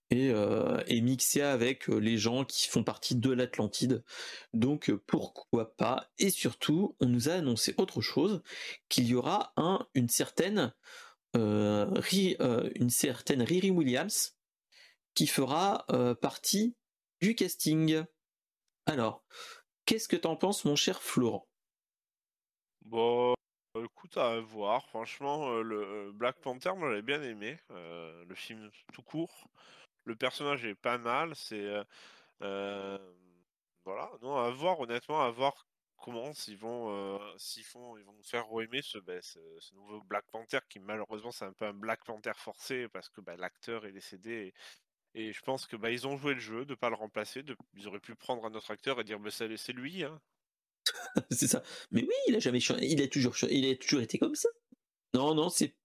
[0.09, 4.03] et, euh, et mixé avec les gens qui font partie de l'Atlantide.
[4.53, 6.11] Donc pourquoi pas?
[6.17, 8.41] Et surtout, on nous a annoncé autre chose,
[8.89, 10.73] qu'il y aura un, une certaine
[11.35, 14.37] une certaine Riri Williams
[15.15, 15.87] qui fera
[16.21, 16.75] partie
[17.21, 18.03] du casting.
[18.85, 19.23] Alors,
[19.85, 21.47] qu'est-ce que t'en penses, mon cher Florent?
[22.81, 23.33] Bon,
[23.81, 24.87] écoute, à voir.
[24.89, 27.57] Franchement, euh, le euh, Black Panther, moi j'avais bien aimé.
[27.71, 29.47] Euh, le film tout court.
[30.05, 31.35] Le personnage est pas mal.
[31.35, 31.65] C'est.
[33.85, 35.65] voilà, non, à voir, honnêtement, à voir
[35.97, 40.25] comment s'ils vont, s'ils font, ils vont nous faire aimer ben, ce, ce, nouveau Black
[40.31, 43.93] Panther qui malheureusement c'est un peu un Black Panther forcé parce que ben, l'acteur est
[43.93, 44.53] décédé
[45.15, 47.43] et je pense que bah, ils ont joué le jeu de pas le remplacer.
[47.43, 47.55] De...
[47.75, 50.03] Ils auraient pu prendre un autre acteur et dire bah, c'est lui.
[50.03, 50.19] Hein.
[51.31, 51.63] c'est ça.
[51.91, 54.49] Mais oui, il a jamais il a toujours il a toujours été comme ça.
[55.13, 55.75] Non, non, c'est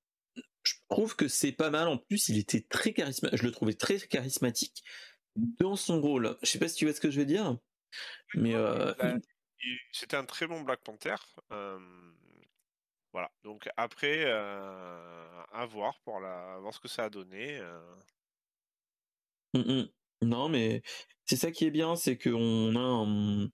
[0.63, 1.89] je trouve que c'est pas mal.
[1.89, 3.39] En plus, il était très charismatique.
[3.39, 4.83] Je le trouvais très charismatique
[5.37, 6.37] dans son rôle.
[6.43, 7.57] Je sais pas si tu vois ce que je veux dire,
[8.35, 8.93] mais euh,
[9.93, 11.17] c'était un très bon Black Panther.
[13.13, 13.31] voilà.
[13.45, 16.59] Donc après, euh, à voir pour la...
[16.61, 17.61] voir ce que ça a donné.
[19.57, 19.59] Euh.
[19.59, 19.89] Mmh, mmh.
[20.23, 20.83] Non, mais
[21.25, 23.49] c'est ça qui est bien, c'est qu'on a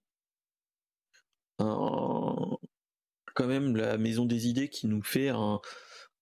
[1.59, 2.57] un...
[3.35, 5.61] quand même la maison des idées qui nous fait un,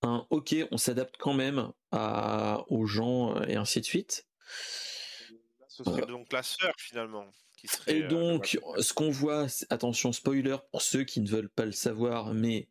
[0.02, 4.26] un ok, on s'adapte quand même à, aux gens et ainsi de suite.
[5.68, 7.30] Ce serait donc la sœur finalement.
[7.56, 11.64] Qui serait, et donc, ce qu'on voit, attention spoiler pour ceux qui ne veulent pas
[11.64, 12.68] le savoir, mais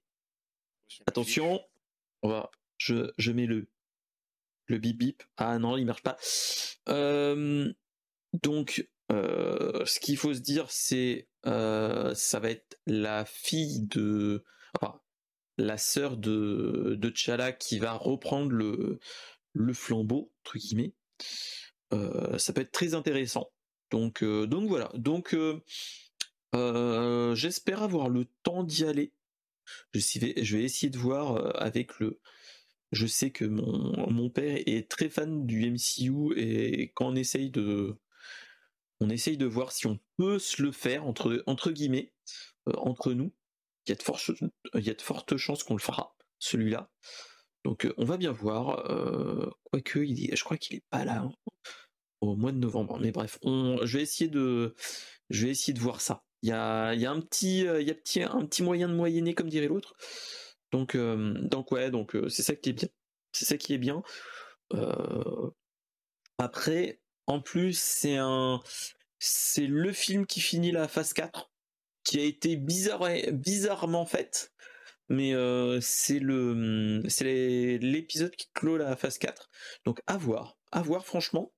[1.07, 1.63] attention,
[2.21, 3.70] on va, je, je mets le
[4.67, 5.23] le bip bip.
[5.37, 6.17] Ah non, il marche pas.
[6.87, 14.43] donc, ce qu'il faut se dire, c'est ça va être la fille de,
[14.79, 15.01] enfin,
[15.57, 18.99] la sœur de de T'Challa qui va reprendre le
[19.53, 20.93] le flambeau entre guillemets.
[22.37, 23.51] ça peut être très intéressant.
[23.89, 24.91] Donc donc voilà.
[24.93, 25.35] Donc
[26.53, 29.13] j'espère avoir le temps d'y aller.
[29.93, 32.19] Je je vais essayer de voir avec le
[32.91, 37.49] je sais que mon, mon père est très fan du MCU et quand on essaye
[37.49, 37.97] de
[38.99, 42.13] on essaye de voir si on peut se le faire entre entre guillemets
[42.67, 43.33] euh, entre nous.
[43.87, 44.29] Il y a de fortes
[44.75, 46.91] y a de fortes chances qu'on le fera celui-là.
[47.65, 48.91] Donc euh, on va bien voir.
[48.91, 51.31] Euh, quoique il je crois qu'il est pas là hein,
[52.21, 52.99] au mois de novembre.
[52.99, 54.75] Mais bref, on, je vais essayer de
[55.29, 56.23] je vais essayer de voir ça.
[56.43, 58.93] Il y a, y a un petit il y a petit, un petit moyen de
[58.93, 59.95] moyenner comme dirait l'autre.
[60.71, 62.87] Donc, euh, donc ouais, donc euh, c'est ça qui est bien.
[63.33, 64.01] C'est ça qui est bien.
[64.73, 65.49] Euh,
[66.37, 68.61] après, en plus, c'est un,
[69.19, 71.51] c'est le film qui finit la phase 4,
[72.03, 74.51] qui a été bizarre, bizarrement faite,
[75.07, 75.33] mais
[75.81, 79.49] c'est le, c'est l'épisode qui clôt la phase 4.
[79.85, 81.53] Donc à voir, à voir franchement.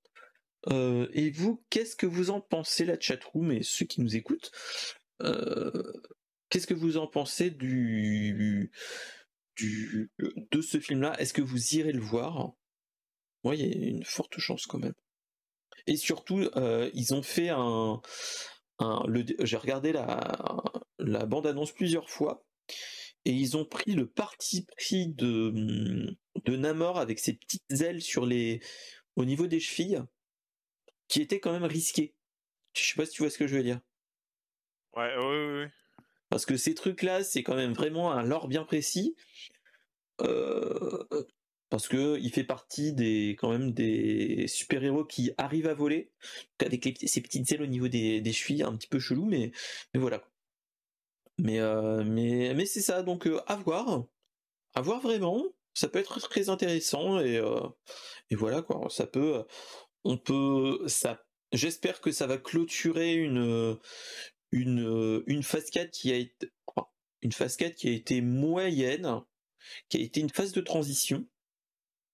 [0.69, 4.51] et vous, qu'est-ce que vous en pensez la chatroom et ceux qui nous écoutent?
[6.53, 8.69] Qu'est-ce que vous en pensez du,
[9.55, 11.19] du de ce film-là?
[11.19, 12.53] Est-ce que vous irez le voir?
[13.43, 14.93] Moi, il y a une forte chance quand même.
[15.87, 18.03] Et surtout, euh, ils ont fait un,
[19.39, 20.61] j'ai regardé la,
[20.99, 22.45] la bande-annonce plusieurs fois
[23.25, 28.27] et ils ont pris le parti pris de, de Namor avec ses petites ailes sur
[28.27, 28.61] les,
[29.15, 30.03] au niveau des chevilles,
[31.07, 32.13] qui était quand même risqué.
[32.77, 33.81] Je sais pas si tu vois ce que je veux dire.
[34.95, 35.65] Ouais, oui, oui.
[36.33, 39.15] Parce que ces trucs-là, c'est quand même vraiment un lore bien précis.
[40.21, 41.03] Euh,
[41.69, 46.11] parce que il fait partie des quand même des super héros qui arrivent à voler.
[46.59, 49.51] Avec ces petites ailes au niveau des, chevilles un petit peu chelou mais
[49.93, 50.23] mais voilà
[51.37, 54.03] mais euh, mais mais c'est ça donc euh, à voir.
[54.73, 55.43] À voir vraiment.
[55.75, 57.39] Ça peut être très intéressant et
[58.31, 58.89] et voilà quoi.
[58.89, 59.45] Ça peut
[60.03, 63.77] on peut ça j'espère que ça va clôturer une
[64.53, 66.51] une, phase 4 qui a été,
[67.21, 69.21] une phase 4 qui a été moyenne,
[69.89, 71.25] qui a été une phase de transition.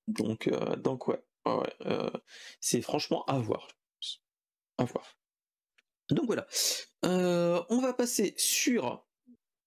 [0.07, 2.09] Donc, euh, donc ouais, euh,
[2.61, 3.67] c'est franchement à voir.
[4.77, 5.17] À voir.
[6.09, 6.47] Donc voilà.
[7.05, 9.05] Euh, on va passer sur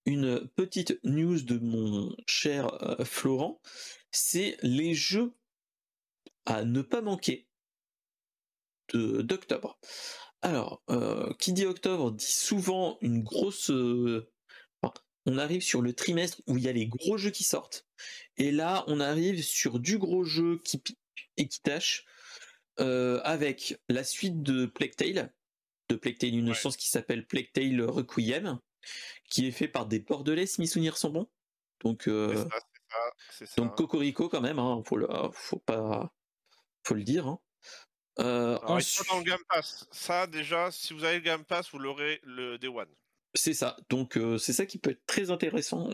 [0.06, 2.70] une petite news de mon cher
[3.04, 3.60] Florent.
[4.10, 5.32] C'est les jeux
[6.46, 7.46] à ne pas manquer
[8.92, 9.78] d'octobre.
[10.42, 13.70] Alors, euh, qui dit octobre dit souvent une grosse.
[13.70, 14.28] Euh,
[15.24, 17.86] on arrive sur le trimestre où il y a les gros jeux qui sortent,
[18.38, 20.98] et là on arrive sur du gros jeu qui pique
[21.36, 22.04] et qui tâche,
[22.80, 25.32] euh, avec la suite de Plague Tale,
[25.88, 28.58] de Plague Tale Innocence qui s'appelle Plague Tale Requiem,
[29.30, 31.30] qui est fait par des Bordelais, si mes souvenirs sont bons.
[31.84, 32.08] Donc,
[33.56, 36.12] donc Cocorico quand même, hein, faut, le, faut pas,
[36.82, 37.28] faut le dire.
[37.28, 37.38] Hein.
[38.18, 39.86] Euh, dans le Game Pass.
[39.90, 42.88] Ça, déjà, si vous avez le Game Pass, vous l'aurez le Day One.
[43.34, 43.76] C'est ça.
[43.88, 45.88] Donc, euh, c'est ça qui peut être très intéressant.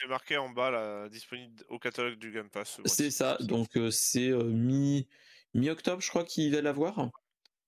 [0.00, 2.80] C'est marqué en bas, là, disponible au catalogue du Game Pass.
[2.84, 3.36] C'est ça.
[3.40, 5.08] Donc, euh, c'est mi
[5.54, 7.10] mi-octobre, je crois qu'il va l'avoir.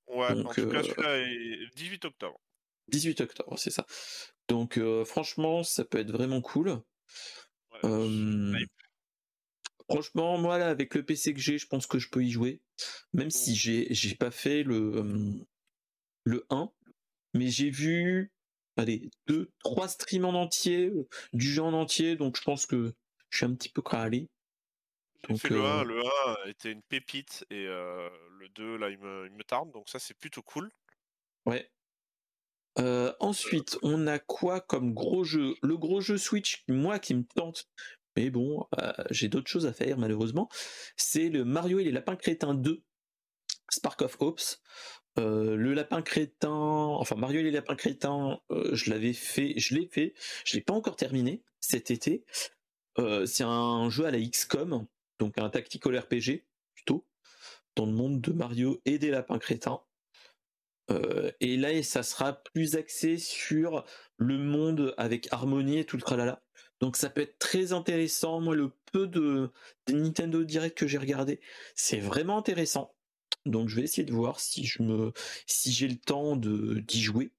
[0.08, 0.30] Ouais.
[0.30, 2.40] en tout cas, celui-là est 18 octobre.
[2.88, 3.87] 18 octobre, c'est ça.
[4.48, 6.80] Donc, franchement, ça peut être vraiment cool.
[7.82, 8.66] Ouais,
[9.90, 12.61] Franchement, moi là, avec le PC que j'ai, je pense que je peux y jouer.
[13.12, 15.44] Même si j'ai j'ai pas fait le
[16.25, 16.70] le 1,
[17.35, 18.33] mais j'ai vu
[18.77, 20.92] allez, deux, trois streams en entier,
[21.33, 22.94] du jeu en entier, donc je pense que
[23.31, 23.83] je suis un petit peu.
[25.29, 26.03] Donc, fait le 1, euh le
[26.44, 29.88] 1 était une pépite et euh, le 2 là il me, il me tarde, donc
[29.88, 30.70] ça c'est plutôt cool.
[31.47, 31.70] Ouais.
[33.20, 35.55] ensuite, on a quoi comme gros jeu?
[35.62, 37.68] Le gros jeu Switch, moi qui me tente,
[38.16, 38.66] mais bon,
[39.11, 40.48] j'ai d'autres choses à faire malheureusement,
[40.96, 42.83] c'est le Mario et les lapins crétins 2,
[43.70, 44.42] Spark of Hopes.
[45.16, 48.40] le lapin crétin, enfin Mario et les lapins crétins,
[48.72, 52.24] je l'avais fait, je l'ai fait, je l'ai pas encore terminé cet été.
[53.27, 54.87] c'est un jeu à la XCOM,
[55.18, 57.07] donc un tactical RPG plutôt,
[57.77, 59.81] dans le monde de Mario et des lapins crétins.
[60.90, 63.85] Euh, et là, ça sera plus axé sur
[64.16, 66.43] le monde avec harmonie et tout le tralala.
[66.80, 68.40] Donc ça peut être très intéressant.
[68.40, 69.50] Moi, le peu de
[69.88, 71.40] Nintendo Direct que j'ai regardé,
[71.74, 72.94] c'est vraiment intéressant.
[73.46, 75.12] Donc je vais essayer de voir si je me,
[75.46, 77.30] si j'ai le temps de d'y jouer.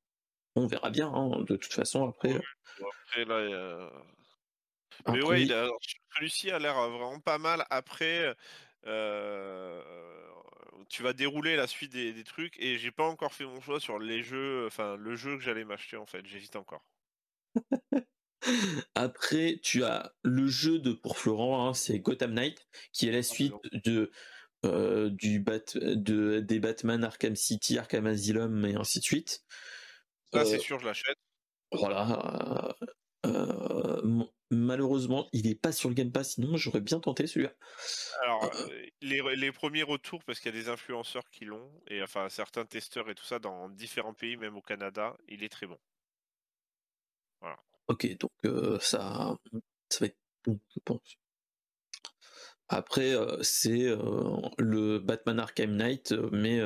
[0.55, 1.07] On verra bien.
[1.13, 2.33] Hein, de toute façon, après.
[2.33, 3.91] après là,
[5.09, 5.47] Mais ouais,
[6.15, 7.65] celui-ci a l'air vraiment pas mal.
[7.69, 8.33] Après,
[8.87, 9.81] euh,
[10.89, 13.99] tu vas dérouler la suite des, trucs et j'ai pas encore fait mon choix sur
[13.99, 16.83] les jeux, enfin le jeu que j'allais m'acheter en fait, j'hésite encore.
[18.95, 23.19] Après, tu as le jeu de pour Florent, hein, c'est Gotham Knight, qui est la
[23.19, 23.53] ah, suite
[23.85, 24.11] de
[24.65, 29.43] euh, du bat, de, des Batman Arkham City, Arkham Asylum et ainsi de suite.
[30.33, 31.17] Ça, c'est euh, sûr, je l'achète.
[31.71, 32.75] Voilà.
[33.25, 37.53] Euh, malheureusement, il n'est pas sur le Game Pass, sinon j'aurais bien tenté celui-là.
[38.23, 42.29] Alors, euh, les, premiers retours, parce qu'il y a des influenceurs qui l'ont, et enfin
[42.29, 45.79] certains testeurs et tout ça dans différents pays, même au Canada, il est très bon.
[47.41, 47.57] Voilà.
[47.87, 48.31] Ok, donc
[48.81, 49.37] ça,
[49.89, 51.17] ça va être bon, je pense.
[52.67, 53.95] Après, c'est
[54.57, 56.59] le Batman Arkham Knight, mais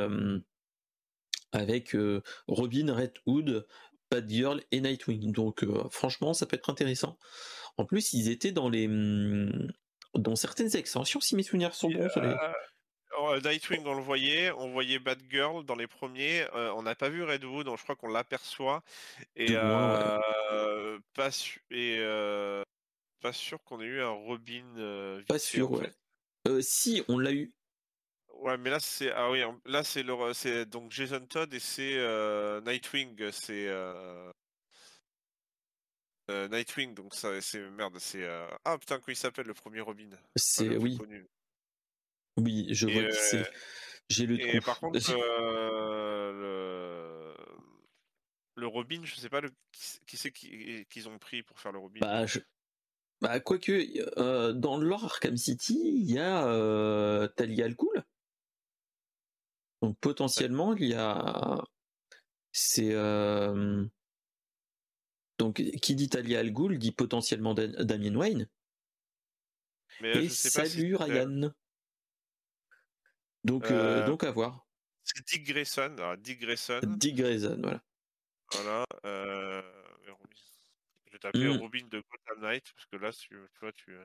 [1.51, 1.95] avec
[2.47, 3.67] Robin, Red Hood,
[4.09, 5.31] Batgirl et Nightwing.
[5.33, 7.17] Donc franchement, ça peut être intéressant.
[7.77, 9.71] En plus, ils étaient dans les hmm,
[10.15, 12.09] dans certaines extensions, si mes souvenirs sont bons.
[12.17, 12.35] Euh,
[13.43, 16.45] Nightwing, on le voyait, on voyait Batgirl dans les premiers.
[16.53, 18.83] Euh, on n'a pas vu Redwood, donc je crois qu'on l'aperçoit.
[19.35, 20.21] Et, pas,
[21.71, 22.01] et
[23.21, 25.23] pas sûr qu'on ait eu un Robin.
[25.27, 25.91] pas sûr, ouais.
[26.61, 27.53] si, on l'a eu.
[28.41, 31.97] Ouais, mais là c'est ah oui, là c'est le c'est donc Jason Todd et c'est
[31.97, 34.31] euh, Nightwing, c'est euh,
[36.31, 38.25] euh, Nightwing donc ça c'est merde, c'est
[38.63, 40.09] ah putain comment il s'appelle le premier Robin?
[40.37, 40.97] C'est oui.
[42.41, 43.49] Oui, je vois que c'est
[44.09, 44.99] j'ai le et par contre
[46.31, 47.33] le
[48.55, 49.51] le Robin, je sais pas le
[50.05, 51.99] qui c'est qu'ils ont pris pour faire le Robin?
[52.01, 52.39] Bah, je...
[53.21, 58.03] bah quoique dans l'or Arkham City, il y a Talia al Ghul.
[59.81, 61.63] Donc potentiellement, il y a.
[62.51, 62.93] C'est.
[65.37, 68.49] Donc, qui dit Talia Al Ghul dit potentiellement Damien Wayne.
[70.01, 71.53] Mais Et salut Ryan.
[73.43, 74.67] Donc, euh, donc à voir.
[75.03, 75.95] C'est Dick Grayson.
[76.19, 76.81] Dick Grayson.
[76.83, 77.81] Dick Grayson, voilà.
[78.53, 78.85] Voilà.
[79.05, 79.61] Euh...
[81.09, 81.57] Je vais t'appeler mmh.
[81.57, 83.97] Robin de Gotham Knight parce que là, tu, vois, tu.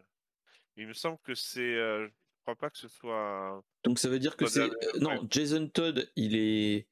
[0.77, 1.61] Il me semble que c'est.
[1.61, 3.62] Euh, je crois pas que ce soit.
[3.85, 4.70] Donc ça veut dire que c'est
[5.01, 6.88] non Jason Todd, il est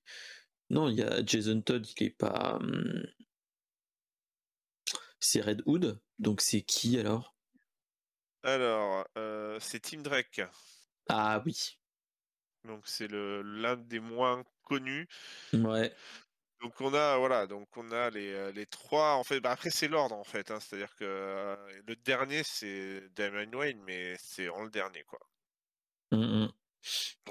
[0.70, 3.07] non il y a Jason Todd, il est pas hum,
[5.20, 7.37] c'est Red Hood, donc c'est qui alors?
[8.42, 10.42] Alors euh, c'est Tim Drake.
[11.09, 11.78] Ah oui.
[12.64, 15.09] Donc c'est l'un des moins connus.
[15.53, 15.92] Ouais.
[16.62, 19.70] Donc on a voilà donc on a les, euh, les trois en fait bah, après
[19.70, 20.61] c'est l'ordre en fait hein.
[20.61, 21.57] c'est-à-dire que euh,
[21.88, 25.18] le dernier c'est Damon Wayne mais c'est en le dernier quoi.
[26.12, 26.46] Mmh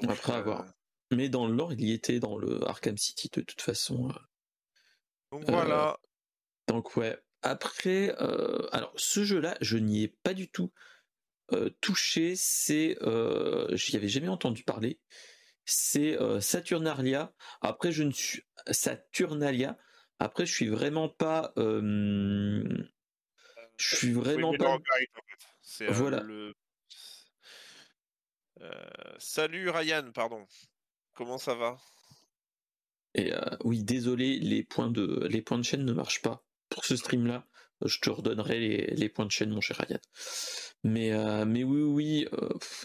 [0.08, 0.62] après avoir.
[0.62, 0.72] Euh,
[1.12, 4.10] Mais dans le lore, il y était dans le Arkham City de toute façon.
[4.10, 4.14] Euh.
[5.32, 5.98] Donc voilà.
[6.68, 7.18] Donc ouais.
[7.42, 8.16] Après,
[8.72, 10.72] alors ce jeu-là, je n'y ai pas du tout
[11.82, 12.36] touché.
[12.36, 12.98] C'est,
[13.72, 15.00] j'y avais jamais entendu parler.
[15.66, 17.34] C'est Saturnalia.
[17.62, 19.78] Après, je ne suis Saturnalia.
[20.20, 21.54] Après, je suis vraiment pas.
[21.58, 22.76] je
[23.78, 24.78] suis vraiment pas.
[25.90, 26.22] voilà.
[26.22, 26.54] Le
[28.62, 28.72] euh,
[29.18, 30.46] salut Ryan, pardon.
[31.14, 31.78] Comment ça va?
[33.16, 36.86] Et euh, oui, désolé, les points de les points de chaîne ne marchent pas pour
[36.86, 37.48] ce stream là.
[37.86, 40.00] Je te redonnerai les, points de chaîne, mon cher Ryan.
[40.84, 42.28] Mais euh, mais oui oui.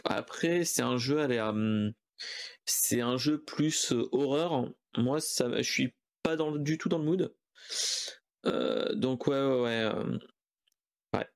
[0.04, 1.92] après, c'est un jeu hum,
[2.64, 4.68] c'est un jeu plus horreur.
[4.96, 7.34] Moi, ça, je suis pas dans, du tout dans le mood.
[8.94, 9.92] donc ouais ouais ouais.
[11.14, 11.28] ouais.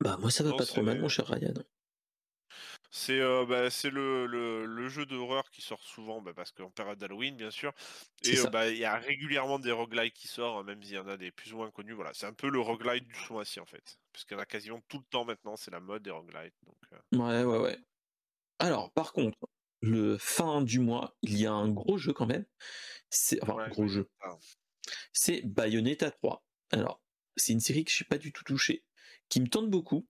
[0.00, 1.54] Bah moi ça va pas trop mal, mon cher Ryan.
[2.96, 6.96] C'est euh, bah, le, le, le, jeu d'horreur qui sort souvent, bah, parce qu'en période
[6.96, 7.72] d'Halloween, bien sûr.
[8.22, 11.08] Et euh, bah, il y a régulièrement des roguelites qui sortent, même s'il y en
[11.08, 11.94] a des plus ou moins connus.
[11.94, 13.98] Voilà, c'est un peu le roguelite du son assis, en fait.
[14.12, 16.54] Parce qu'il y en a quasiment tout le temps maintenant, c'est la mode des roguelites.
[16.62, 17.18] Donc, euh.
[17.18, 17.78] Ouais, ouais, ouais.
[18.60, 19.38] Alors, par contre,
[19.80, 22.46] le fin du mois, il y a un gros jeu quand même.
[23.10, 24.08] C'est enfin, un gros jeu.
[25.12, 26.44] c'est Bayonetta 3.
[26.70, 27.02] Alors,
[27.34, 28.84] c'est une série que je n'ai pas du tout touchée,
[29.28, 30.06] qui me tente beaucoup.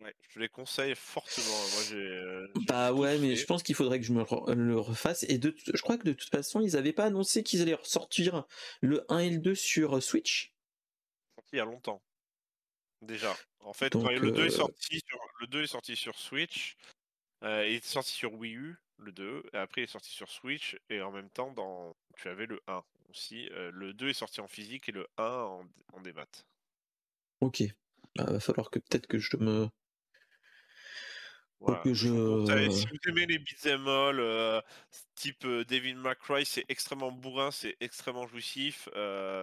[0.00, 1.46] Ouais, je les conseille fortement.
[1.46, 4.24] Moi, j'ai, euh, bah ouais, mais je pense qu'il faudrait que je me
[4.54, 5.24] le refasse.
[5.28, 8.44] Et de, je crois que de toute façon, ils n'avaient pas annoncé qu'ils allaient ressortir
[8.82, 10.52] le 1 et le 2 sur euh, Switch.
[11.52, 12.02] Il y a longtemps.
[13.00, 13.34] Déjà.
[13.60, 16.76] En fait, le, 2 est sorti sur, le 2 est sorti sur Switch.
[17.42, 20.76] il est sorti sur Wii U le 2, et après il est sorti sur Switch,
[20.88, 21.94] et en même temps, dans...
[22.16, 23.48] tu avais le 1 aussi.
[23.52, 26.26] Euh, le 2 est sorti en physique et le 1 en, en démat.
[27.40, 27.60] Ok.
[27.60, 27.74] Il
[28.16, 29.68] bah, va falloir que peut-être que je me.
[31.84, 32.70] Je...
[32.70, 34.60] Si vous aimez les beat'em all, euh,
[35.14, 38.88] type euh, Devil McCry, c'est extrêmement bourrin, c'est extrêmement jouissif,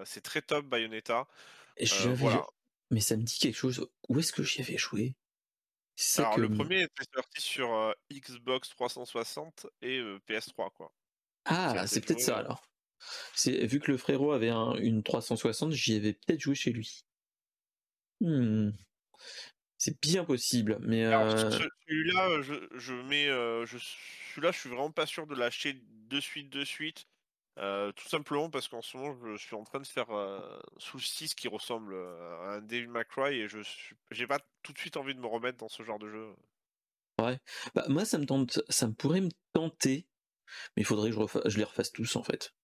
[0.06, 1.28] c'est très top Bayonetta.
[1.78, 2.46] Et voilà.
[2.92, 3.88] Mais ça me dit quelque chose.
[4.10, 5.16] Où est-ce que j'y avais joué?
[6.18, 10.94] Alors, le premier était sorti sur Xbox 360 et PS3, quoi.
[11.46, 12.64] Ah, c'est peut-être ça alors.
[13.36, 17.06] C'est vu que le frérot avait une 360, j'y avais peut-être joué chez lui.
[18.22, 18.72] Hmm.
[19.84, 23.28] C'est bien possible, mais celui-là, je, mets,
[23.66, 23.78] je,
[24.30, 25.76] celui-là, je suis vraiment pas sûr de l'acheter
[26.10, 27.06] de suite, de suite.
[27.60, 30.40] Euh, tout simplement parce qu'en ce moment, je suis en train de faire euh,
[30.78, 33.60] sous 6 qui ressemble euh, à un May Cry et je
[34.10, 36.34] j'ai pas tout de suite envie de me remettre dans ce genre de jeu.
[37.22, 37.38] Ouais.
[37.76, 40.08] Bah, moi, ça me tente, ça me pourrait me tenter,
[40.78, 42.56] mais il faudrait que je, je les refasse tous en fait.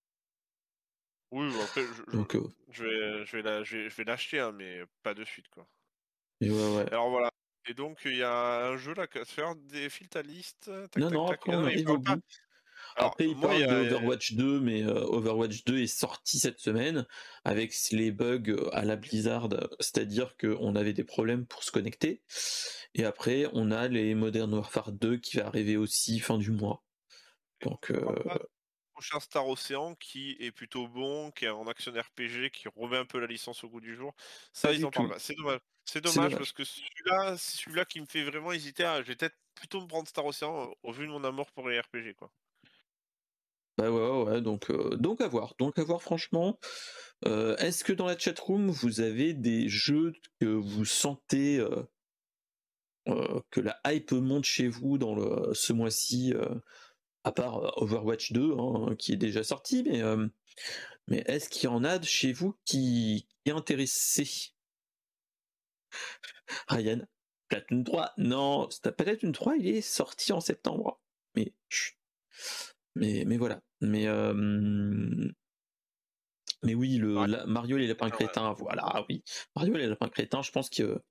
[1.32, 2.38] Oui, bah, après, je, Donc,
[2.70, 5.68] je, vais, je vais, je vais, l'acheter, hein, mais pas de suite quoi.
[6.42, 6.86] Et ouais, ouais.
[6.92, 7.32] Alors voilà.
[7.68, 10.72] Et donc, il y a un jeu là à faire, défile ta liste.
[10.98, 12.22] non, non, après, on arrive au bout.
[12.96, 17.06] Après, il parle d'Overwatch 2, mais euh, Overwatch 2 est sorti cette semaine
[17.46, 22.24] avec les bugs euh, à la Blizzard, c'est-à-dire qu'on avait des problèmes pour se connecter.
[22.96, 26.84] Et après, on a les Modern Warfare 2 qui va arriver aussi fin du mois.
[27.62, 28.16] Donc, euh...
[29.00, 33.06] prochain Star Ocean qui est plutôt bon, qui est en action RPG, qui remet un
[33.06, 34.14] peu la licence au goût du jour.
[34.52, 35.20] Ça, ils en parlent pas.
[35.20, 35.60] C'est dommage.
[35.86, 38.84] C'est dommage, parce que celui-là, c'est celui-là qui me fait vraiment hésiter.
[38.84, 39.02] À...
[39.02, 41.80] Je vais peut-être plutôt me prendre Star Ocean au vu de mon amour pour les
[41.80, 42.30] RPG, quoi.
[43.78, 45.54] Bah ouais, ouais, donc, euh, donc à voir.
[45.58, 46.60] Donc à voir franchement.
[47.26, 51.58] Euh, est-ce que dans la chatroom, vous avez des jeux que vous sentez
[53.08, 56.34] euh, que la hype monte chez vous dans le, ce mois-ci,
[57.30, 60.02] à part Overwatch 2, hein, qui est déjà sorti, mais,
[61.08, 64.52] mais est-ce qu'il y en a chez vous qui, est intéressé?
[66.68, 67.02] Ryan,
[67.48, 68.68] Platoon 3, non,
[68.98, 71.00] Platoon 3, il est sorti en septembre.
[71.36, 71.54] Mais
[72.96, 73.62] mais, mais voilà.
[73.82, 74.08] Mais,
[76.64, 79.24] mais oui, le, Mario les lapins crétins, voilà, oui.
[79.56, 81.02] Mario les lapins crétins, je pense que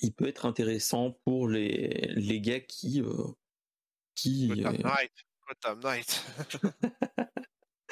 [0.00, 3.00] il peut être intéressant pour les, les gars qui.
[3.00, 3.32] Euh,
[4.14, 4.48] qui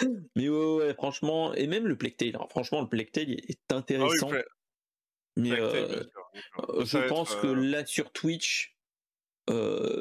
[0.36, 4.30] mais ouais, franchement, et même le Plectail, hein, franchement, le Plectail est ah intéressant.
[5.36, 6.04] mais euh,
[6.84, 8.76] je pense que euh là sur Twitch,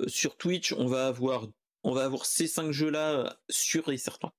[0.08, 1.48] sur Twitch, on va avoir
[1.84, 4.32] on va avoir ces cinq jeux-là euh, sûrs et certains.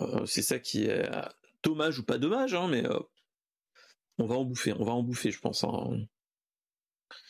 [0.00, 1.22] Euh, c'est ça qui est euh,
[1.62, 2.84] dommage ou pas dommage, hein, mais
[4.18, 5.64] on va en bouffer, on va en bouffer, je pense.
[5.64, 6.06] Hein.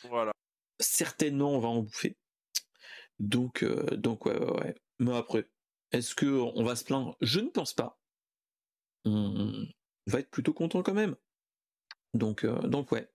[0.03, 0.31] Voilà.
[0.79, 2.17] Certainement, on va en bouffer.
[3.19, 3.63] Donc,
[3.93, 4.75] donc ouais, ouais, ouais.
[4.99, 5.49] Mais après,
[5.91, 7.17] est-ce que on va se plaindre?
[7.21, 7.99] Je ne pense pas.
[9.05, 9.65] On
[10.07, 11.15] va être plutôt content quand même.
[12.13, 13.09] Donc, donc ouais.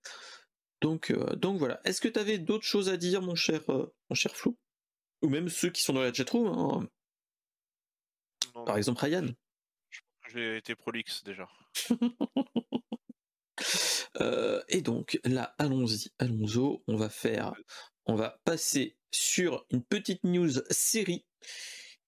[0.81, 1.79] Donc, donc voilà.
[1.85, 4.57] Est-ce que tu avais d'autres choses à dire, mon cher, mon cher Flo
[5.23, 6.47] ou même ceux qui sont dans la chatroom.
[6.47, 6.89] Hein.
[8.65, 9.29] Par exemple, Ryan.
[10.31, 11.49] J'ai été prolixe déjà.
[14.21, 16.59] Euh, et donc là, allons-y, allons-y.
[16.87, 17.53] On va faire,
[18.05, 21.25] on va passer sur une petite news série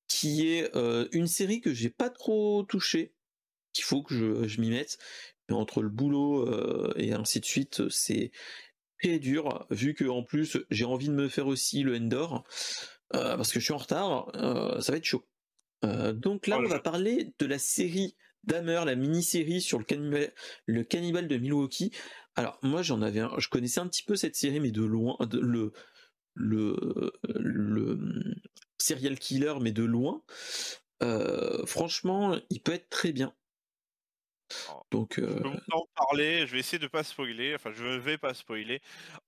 [0.08, 3.14] qui est euh, une série que j'ai pas trop touchée,
[3.74, 4.98] qu'il faut que je, m'y mette.
[5.50, 8.32] Mais entre le boulot euh, et ainsi de suite, c'est
[9.02, 9.66] très dur.
[9.70, 12.44] Vu que en plus j'ai envie de me faire aussi le Endor.
[13.14, 14.32] Euh, parce que je suis en retard,
[14.82, 15.28] ça va être chaud.
[15.84, 20.34] Donc là, on va parler de la série Dahmer, la mini-série sur le cannibale,
[20.66, 21.92] le cannibale de Milwaukee.
[22.36, 25.74] Alors moi, j'en avais, je connaissais un petit peu cette série, mais de loin, le
[26.36, 28.00] le le
[28.78, 30.22] serial killer, mais de loin.
[31.66, 33.34] franchement, il peut être très bien.
[34.92, 36.46] Donc, je peux vous en parler.
[36.46, 37.56] Je vais essayer de pas spoiler.
[37.56, 38.80] Enfin, je ne vais pas spoiler.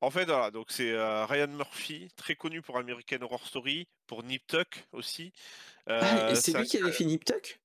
[0.02, 0.52] En fait, voilà.
[0.52, 0.94] Donc, c'est
[1.26, 5.34] Ryan Murphy, très connu pour American Horror Story, pour Nip Tuck aussi.
[5.88, 7.60] ah, c'est lui qui avait fait Nip Tuck?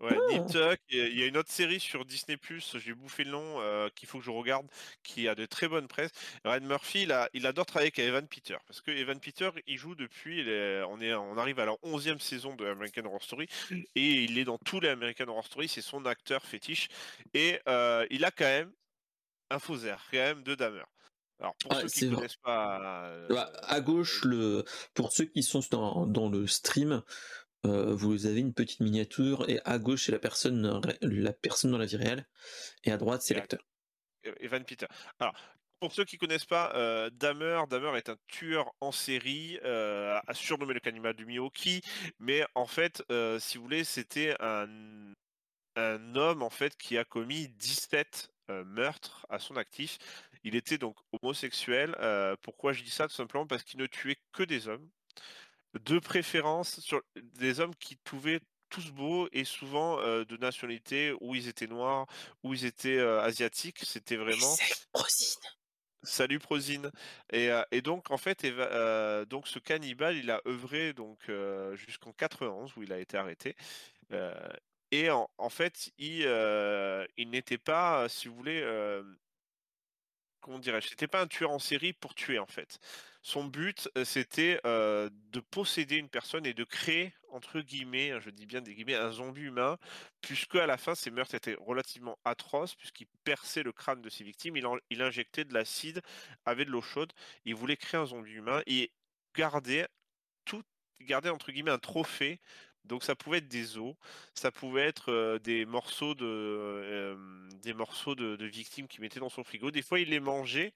[0.00, 0.74] Ouais, ah.
[0.90, 4.08] Il y a une autre série sur Disney Plus, j'ai bouffé le nom, euh, qu'il
[4.08, 4.66] faut que je regarde,
[5.02, 6.12] qui a de très bonnes presses.
[6.44, 9.76] Ryan Murphy, il, a, il adore travailler avec Evan Peter, parce que Evan Peter, il
[9.76, 10.42] joue depuis,
[10.88, 13.48] on, est, on arrive à la 11e saison de American Horror Story,
[13.96, 16.88] et il est dans tous les American Horror Story, c'est son acteur fétiche,
[17.34, 18.72] et euh, il a quand même
[19.50, 20.84] un faux air, quand même de Damer.
[21.40, 25.42] Alors pour ceux qui ne connaissent pas, euh, bah, à gauche, le, pour ceux qui
[25.42, 27.02] sont dans, dans le stream,
[27.66, 31.78] euh, vous avez une petite miniature et à gauche c'est la personne, la personne dans
[31.78, 32.26] la vie réelle
[32.84, 33.60] et à droite c'est l'acteur.
[34.40, 34.86] Evan Peter.
[35.18, 35.34] Alors
[35.80, 37.62] pour ceux qui connaissent pas, euh, Damer,
[37.96, 41.82] est un tueur en série, euh, a surnommé le cannibale du Milwaukee,
[42.18, 44.66] mais en fait, euh, si vous voulez, c'était un,
[45.76, 48.32] un homme en fait qui a commis 17
[48.64, 49.98] meurtres à son actif.
[50.42, 51.94] Il était donc homosexuel.
[52.42, 53.06] pourquoi je dis ça?
[53.06, 54.88] Tout simplement parce qu'il ne tuait que des hommes
[55.84, 57.02] de préférence sur
[57.34, 62.06] des hommes qui trouvaient tous beaux et souvent de nationalité où ils étaient noirs,
[62.42, 63.78] où ils étaient asiatiques.
[63.82, 64.54] C'était vraiment.
[66.02, 66.90] Salut Prozine.
[67.32, 68.46] Et, et, donc en fait,
[69.28, 71.30] donc ce cannibale, il a œuvré donc
[71.74, 73.56] jusqu'en 91 où il a été arrêté.
[74.90, 76.22] et en, en, fait, il,
[77.16, 78.62] il n'était pas, si vous voulez,
[80.48, 82.78] comment c'était pas un tueur en série pour tuer en fait.
[83.22, 88.46] Son but, c'était de posséder une personne et de créer, entre guillemets, hein, je dis
[88.46, 89.76] bien des guillemets, un zombie humain,
[90.22, 94.24] puisque à la fin, ses meurtres étaient relativement atroces, puisqu'il perçait le crâne de ses
[94.24, 96.00] victimes, il, injectait de l'acide
[96.46, 97.12] avec de l'eau chaude,
[97.44, 98.90] il voulait créer un zombie humain et
[99.34, 99.86] garder
[100.46, 100.62] tout,
[101.00, 102.40] garder entre guillemets un trophée
[102.88, 103.94] donc ça pouvait être des os,
[104.34, 107.16] ça pouvait être des morceaux de
[107.62, 109.70] des morceaux de, victimes qu'il mettait dans son frigo.
[109.70, 110.72] Des fois, il les mangeait.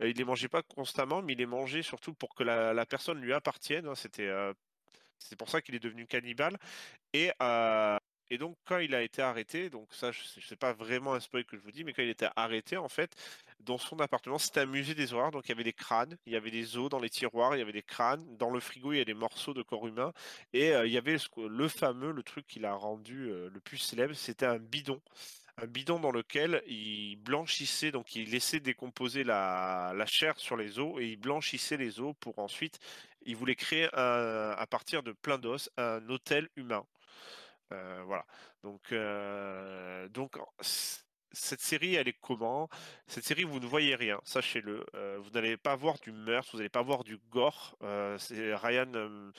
[0.00, 3.32] il les mangeait pas constamment, mais il les mangeait surtout pour que la, personne lui
[3.32, 3.86] appartienne.
[3.86, 3.94] Hein.
[3.94, 4.30] C'était
[5.18, 6.58] c'est pour ça qu'il est devenu cannibale.
[7.12, 7.30] Et
[8.30, 11.56] et donc, quand il a été arrêté, donc ça, sais pas vraiment un spoil que
[11.56, 13.14] je vous dis, mais quand il était arrêté, en fait,
[13.60, 15.30] dans son appartement, c'était un musée des horreurs.
[15.30, 17.58] Donc, il y avait des crânes, il y avait des os dans les tiroirs, il
[17.58, 18.24] y avait des crânes.
[18.38, 20.12] Dans le frigo, il y a des morceaux de corps humain.
[20.52, 24.46] Et il y avait le fameux, le truc qu'il a rendu le plus célèbre, c'était
[24.46, 25.00] un bidon.
[25.56, 30.80] Un bidon dans lequel il blanchissait, donc il laissait décomposer la, la chair sur les
[30.80, 32.80] os et il blanchissait les os pour ensuite,
[33.24, 36.84] il voulait créer à partir de plein d'os un hôtel humain.
[37.72, 38.24] Euh, voilà.
[38.62, 42.68] Donc, euh, donc cette série, elle est comment?
[43.06, 44.86] Cette série, vous ne voyez rien, sachez-le.
[44.94, 47.76] Euh, vous n'allez pas voir du meurtre, vous n'allez pas voir du gore.
[47.80, 49.32] Ryan.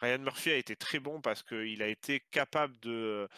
[0.00, 3.28] Ryan Murphy a été très bon parce qu'il a été capable de.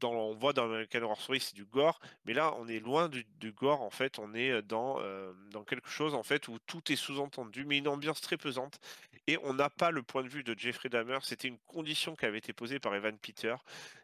[0.00, 3.08] dans, on voit dans American Horror Story, c'est du gore, mais là, on est loin
[3.08, 3.82] du, gore.
[3.82, 5.00] En fait, on est dans,
[5.50, 8.80] dans quelque chose en fait où tout est sous-entendu, mais une ambiance très pesante.
[9.26, 11.18] Et on n'a pas le point de vue de Jeffrey Dahmer.
[11.22, 13.56] C'était une condition qui avait été posée par Evan Peter.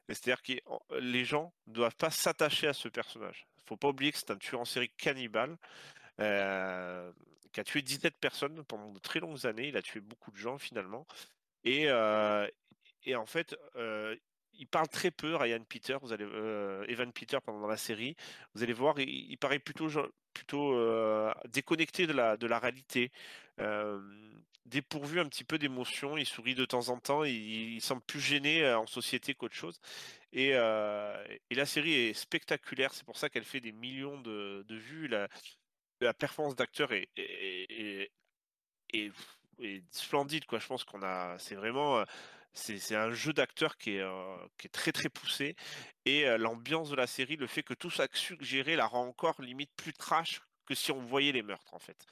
[0.09, 0.53] C'est-à-dire que
[0.99, 3.47] les gens ne doivent pas s'attacher à ce personnage.
[3.59, 5.57] Il ne faut pas oublier que c'est un tueur en série cannibale.
[6.21, 7.11] Euh,
[7.53, 9.69] qui a tué 17 personnes pendant de très longues années.
[9.69, 11.07] Il a tué beaucoup de gens finalement.
[11.65, 12.47] Et, euh,
[13.05, 14.17] et en fait, euh,
[14.55, 16.25] il parle très peu, Ryan Peter, vous allez,
[16.89, 18.17] Evan Peter pendant la série.
[18.55, 19.89] Vous allez voir, il, paraît plutôt,
[20.35, 20.79] plutôt
[21.49, 23.11] déconnecté de la, de la réalité
[24.67, 28.63] dépourvu un petit peu d'émotion, il sourit de temps en temps, il, semble plus gêné
[28.63, 29.81] euh, en société qu'autre chose.
[30.35, 35.09] Euh, et, la série est spectaculaire, c'est pour ça qu'elle fait des millions de, vues.
[35.09, 35.29] La,
[36.01, 38.11] la performance d'acteur est, est,
[39.91, 40.59] splendide, quoi.
[40.59, 42.05] Je pense qu'on a, c'est vraiment, euh,
[42.53, 44.05] c'est un jeu d'acteur qui est,
[44.59, 45.57] qui est très très poussé.
[46.05, 49.71] Et l'ambiance de la série, le fait que tout soit suggéré, la rend encore limite
[49.77, 52.07] plus trash que si on voyait les meurtres, en fait.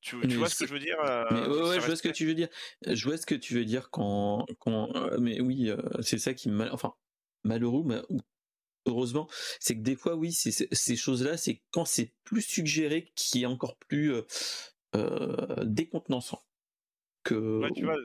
[0.00, 2.34] Tu, vois ce que je veux dire euh, ouais, je vois ce que tu veux
[2.34, 2.48] dire.
[2.86, 6.32] Je vois ce que tu veux dire quand, quand euh, mais oui, euh, c'est ça
[6.32, 6.94] qui mal, enfin
[7.44, 8.00] malheureux, mais
[8.86, 9.28] heureusement,
[9.60, 13.76] c'est que des fois, oui, ces choses-là, c'est quand c'est plus suggéré qui est encore
[13.76, 14.14] plus
[15.62, 16.42] décontenançant.
[17.22, 17.60] Que...
[17.60, 17.96] Ouais, tu vois.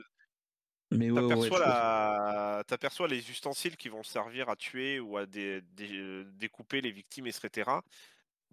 [0.92, 1.08] Mais
[2.66, 7.70] t'aperçois, les ustensiles qui vont servir à tuer ou à découper les victimes, etc.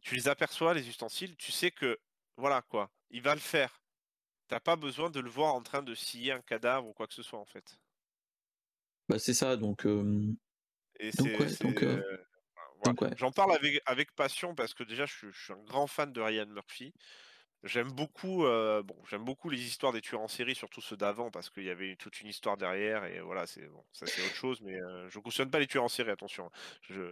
[0.01, 1.99] Tu les aperçois, les ustensiles, tu sais que
[2.37, 3.83] voilà quoi, il va le faire.
[4.47, 7.13] T'as pas besoin de le voir en train de scier un cadavre ou quoi que
[7.13, 7.79] ce soit en fait.
[9.07, 9.87] Bah c'est ça, donc.
[13.15, 16.47] J'en parle avec, avec passion parce que déjà je suis, un grand fan de Ryan
[16.47, 16.93] Murphy.
[17.63, 21.49] J'aime beaucoup, bon, j'aime beaucoup les histoires des tueurs en série, surtout ceux d'avant, parce
[21.49, 24.61] qu'il y avait toute une histoire derrière, et voilà, c'est bon, ça c'est autre chose,
[24.61, 26.51] mais je ne cautionne pas les tueurs en série, attention.
[26.89, 27.03] Je,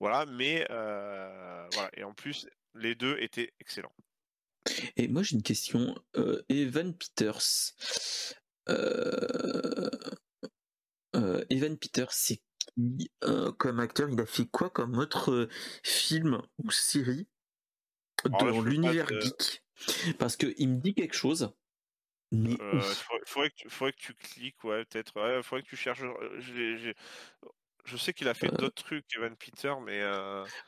[0.00, 3.94] voilà, mais voilà, et en plus, les deux étaient excellents.
[4.96, 5.94] Et moi j'ai une question.
[6.16, 7.74] Euh, Evan Peters.
[8.68, 9.90] Euh,
[11.16, 12.40] euh, Evan Peters, c'est
[13.58, 15.48] comme acteur, il a fait quoi comme autre
[15.82, 17.28] film ou série?
[18.28, 19.62] Dans l'univers geek
[20.18, 21.54] Parce que il me dit quelque chose.
[22.32, 22.80] Mais euh,
[23.26, 25.14] faudrait, que, que, tu cliques, ouais, peut-être.
[25.20, 26.02] Ouais, faudrait que tu cherches.
[27.84, 30.02] Je sais qu'il a fait d'autres trucs, Evan Peter, mais.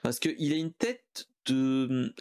[0.02, 2.14] Parce qu'il a une tête de.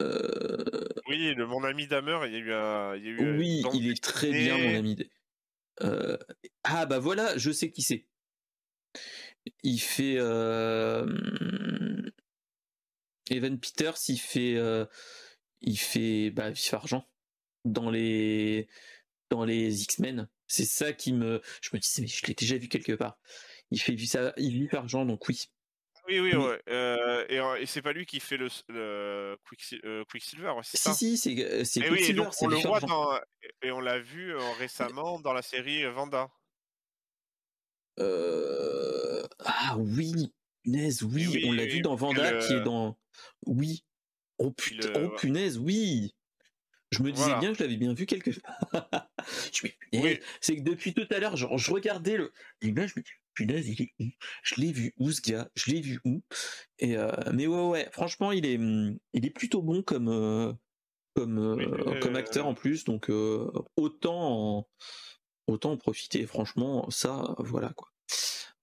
[0.00, 2.96] Oui, le, mon ami Damer, il y a eu un.
[2.96, 5.08] Il y a eu oui, il est très bien, mon ami.
[6.64, 8.06] Ah, bah voilà, je sais qui c'est.
[9.62, 10.18] Il fait.
[13.30, 14.56] Evan Peters, il fait.
[15.60, 16.30] Il fait.
[16.30, 17.08] Bah, Vif Argent.
[17.64, 18.68] Dans les.
[19.30, 20.28] Dans les X-Men.
[20.46, 21.42] C'est ça qui me.
[21.60, 23.18] Je me dis, mais je l'ai déjà vu quelque part.
[23.72, 25.46] Il fait ça, il vit argent, donc oui.
[26.06, 26.62] Oui, oui, ouais.
[26.68, 29.36] Euh, et, et c'est pas lui qui fait le, le
[29.84, 32.20] euh, Quicksilver, c'est ça Si, si, c'est c'est et Quicksilver.
[32.20, 33.18] Oui, on le voit dans,
[33.62, 36.30] et on l'a vu euh, récemment dans la série Vanda.
[37.98, 39.24] Euh...
[39.44, 42.96] Ah oui, punaise, oui, on l'a vu dans Vanda qui est dans.
[43.46, 43.84] Oui.
[44.38, 46.14] Oh, putain, oh punaise, oui.
[46.90, 49.10] Je me disais bien que je l'avais bien vu quelque part.
[49.52, 50.20] je oui.
[50.40, 52.32] C'est que depuis tout à l'heure, genre, je regardais le.
[52.62, 54.08] Et je me dis, punaise, il est où?
[54.42, 55.48] Je l'ai vu où ce gars?
[55.54, 56.22] Je l'ai vu où?
[56.78, 58.58] Et euh, mais ouais, ouais, franchement, il est,
[59.12, 60.52] il est plutôt bon comme, euh,
[61.14, 63.10] comme, euh, comme acteur en plus, donc
[63.76, 64.68] autant, en,
[65.48, 66.24] autant en profiter.
[66.26, 67.88] Franchement, ça, voilà quoi.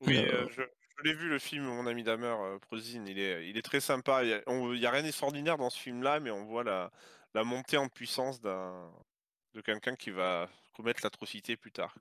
[0.02, 0.16] Oui,
[0.50, 0.64] je,
[1.12, 4.24] vu le film, mon ami Damer, Prozine, il est, il est très sympa.
[4.24, 6.92] Il y a, rien d'extraordinaire dans ce film-là, mais on voit la,
[7.34, 8.90] la montée en puissance d'un
[9.54, 11.96] de quelqu'un qui va commettre l'atrocité plus tard.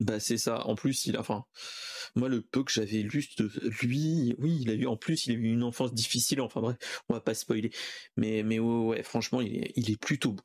[0.00, 0.66] Bah c'est ça.
[0.66, 1.46] En plus, il a, enfin,
[2.14, 3.24] moi le peu que j'avais lu
[3.80, 6.40] lui, oui, il a eu, en plus, il a eu une enfance difficile.
[6.40, 6.76] Enfin bref,
[7.08, 7.70] on va pas spoiler.
[8.16, 10.36] Mais mais ouais, franchement, il est, il est plutôt.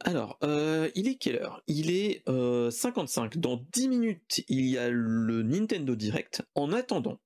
[0.00, 1.62] Alors, euh, il est quelle heure?
[1.66, 3.36] Il est 55.
[3.36, 6.42] Euh, Dans 10 minutes, il y a le Nintendo Direct.
[6.54, 7.20] En attendant,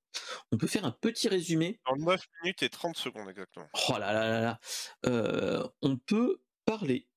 [0.51, 1.79] on peut faire un petit résumé.
[1.85, 3.67] En 9 minutes et 30 secondes exactement.
[3.89, 4.59] Oh là là là là.
[5.05, 7.07] Euh, on peut parler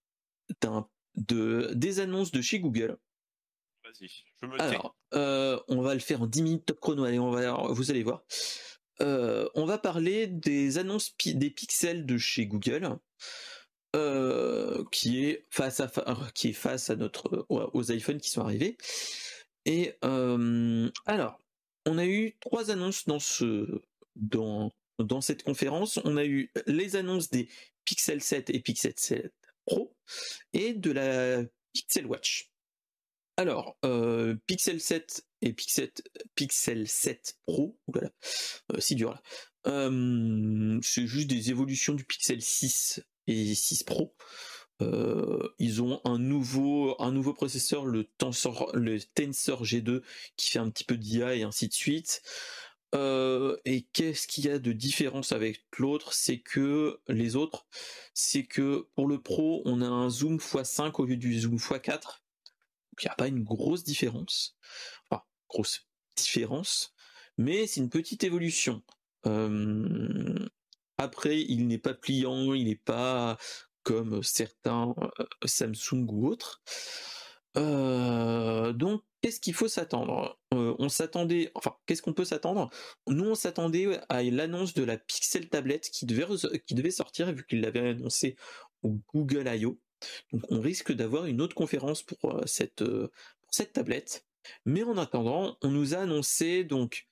[1.14, 2.98] de des annonces de chez Google
[4.58, 7.04] alors, euh, on va le faire en 10 minutes top chrono.
[7.04, 8.24] Allez, on va, vous allez voir.
[9.00, 12.98] On va parler des annonces des pixels de chez Google,
[13.94, 15.90] euh, qui est face à
[16.34, 18.76] qui est face à notre aux iPhones qui sont arrivés.
[19.66, 21.38] Et alors,
[21.86, 23.82] on a eu trois annonces dans ce
[24.16, 25.98] dans dans cette conférence.
[26.04, 27.48] On a eu les annonces des
[27.84, 29.32] Pixel 7 et Pixel 7
[29.66, 29.94] Pro
[30.52, 31.42] et de la
[31.72, 32.50] Pixel Watch.
[33.36, 35.90] Alors, euh, Pixel 7 et Pixel,
[36.36, 38.08] Pixel 7 Pro, euh,
[38.78, 39.22] si dur là.
[39.66, 44.14] Euh, c'est juste des évolutions du Pixel 6 et 6 Pro.
[45.58, 50.02] ils ont un nouveau, un nouveau processeur, le Tensor, le Tensor G2,
[50.36, 52.22] qui fait un petit peu d'IA et ainsi de suite.
[52.94, 56.12] et qu'est-ce qu'il y a de différence avec l'autre?
[56.14, 57.66] C'est que les autres,
[58.14, 62.20] c'est que pour le Pro, on a un zoom x5 au lieu du zoom x4
[63.00, 64.56] il n'y a pas une grosse différence.
[65.48, 66.94] Grosse différence,
[67.36, 68.82] mais c'est une petite évolution.
[70.98, 73.36] Après, il n'est pas pliant, il n'est pas
[73.82, 76.62] comme certains euh, Samsung ou autres.
[77.56, 80.38] Euh, donc, qu'est-ce qu'il faut s'attendre?
[80.52, 82.70] Euh, On s'attendait, enfin, qu'est-ce qu'on peut s'attendre?
[83.06, 87.90] Nous, on s'attendait à l'annonce de la Pixel tablette qui devait, sortir, vu qu'il l'avait
[87.90, 88.36] annoncé
[88.82, 89.78] au Google I.O.
[90.32, 93.10] Donc on risque d'avoir une autre conférence pour cette, euh,
[93.50, 94.26] cette tablette.
[94.66, 97.06] Mais en attendant, on nous a annoncé donc,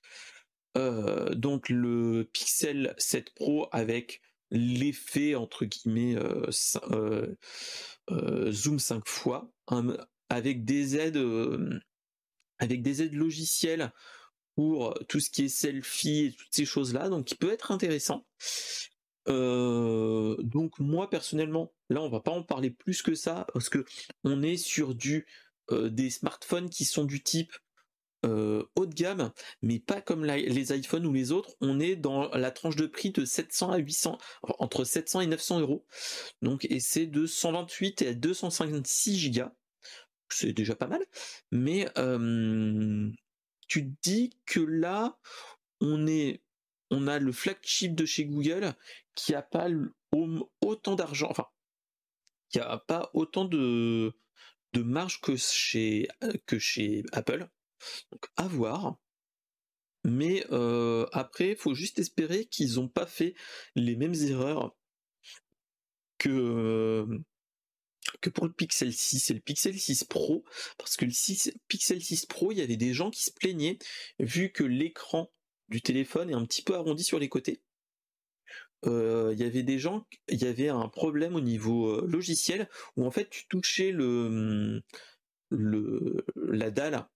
[0.77, 4.21] euh, donc le Pixel 7 Pro avec
[4.51, 6.15] l'effet entre guillemets
[8.51, 9.51] zoom 5 fois,
[10.29, 11.19] avec des aides
[12.59, 13.91] avec des aides logicielles
[14.55, 17.71] pour tout ce qui est selfie et toutes ces choses là, donc qui peut être
[17.71, 18.27] intéressant.
[19.27, 23.85] donc moi personnellement, Là, on va pas en parler plus que ça parce que
[24.23, 25.27] on est sur du
[25.71, 27.53] euh, des smartphones qui sont du type
[28.25, 31.55] euh, haut de gamme, mais pas comme les iPhones ou les autres.
[31.61, 34.17] On est dans la tranche de prix de 700 à 800,
[34.59, 35.85] entre 700 et 900 euros.
[36.41, 39.51] Donc, et c'est de 128 et 256 gigas.
[40.29, 41.03] C'est déjà pas mal.
[41.51, 41.87] Mais
[43.67, 45.17] tu dis que là,
[45.81, 46.41] on est,
[46.89, 48.73] on a le flagship de chez Google
[49.15, 49.67] qui a pas
[50.61, 51.27] autant d'argent.
[51.29, 51.47] Enfin,
[52.55, 54.13] n'y a pas autant de,
[54.73, 56.07] de marge que chez,
[56.45, 57.47] que chez Apple.
[58.11, 58.97] Donc à voir.
[60.03, 63.35] Mais euh, après, il faut juste espérer qu'ils n'ont pas fait
[63.75, 64.75] les mêmes erreurs
[66.17, 67.05] que,
[68.21, 70.43] que pour le Pixel 6 et le Pixel 6 Pro,
[70.77, 73.77] parce que le 6, Pixel 6 Pro, il y avait des gens qui se plaignaient
[74.19, 75.31] vu que l'écran
[75.69, 77.61] du téléphone est un petit peu arrondi sur les côtés.
[78.85, 82.69] Euh, il y avait des gens, il y avait un problème au niveau euh, logiciel
[82.97, 84.83] où en fait tu touchais le
[85.51, 87.07] la dalle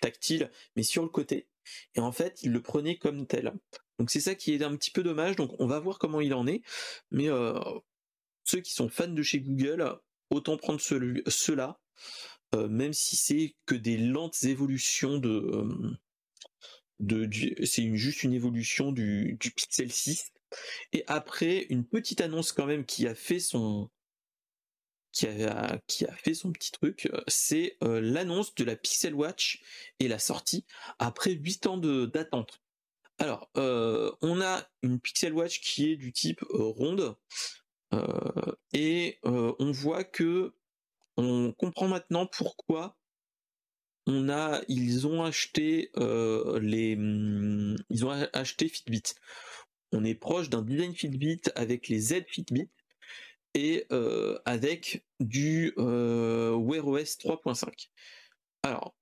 [0.00, 1.48] tactile mais sur le côté
[1.94, 3.52] et en fait il le prenait comme tel.
[3.98, 5.36] Donc c'est ça qui est un petit peu dommage.
[5.36, 6.62] Donc on va voir comment il en est.
[7.10, 7.58] Mais euh,
[8.44, 9.98] ceux qui sont fans de chez Google,
[10.30, 11.80] autant prendre celui, ceux-là,
[12.54, 15.68] même si c'est que des lentes évolutions de,
[17.00, 17.28] de
[17.66, 20.32] c'est juste une évolution du Pixel 6
[20.92, 23.90] et après, une petite annonce quand même qui a fait son
[25.12, 25.80] qui a,
[26.16, 29.62] fait son petit truc, euh, c'est euh, l'annonce de la Pixel Watch
[30.00, 30.64] et la sortie
[30.98, 32.60] après 8 ans d'attente.
[33.18, 37.16] Alors, euh, on a une Pixel Watch qui est du type ronde
[38.74, 40.54] et on voit que
[41.16, 42.98] on comprend maintenant pourquoi
[44.06, 46.98] on a ils ont acheté les
[47.88, 49.14] ils ont acheté Fitbit
[49.92, 52.68] on est proche d'un design Fitbit avec les Z Fitbit
[53.54, 57.88] et euh, avec du euh, Wear OS 3.5.
[58.62, 58.96] Alors,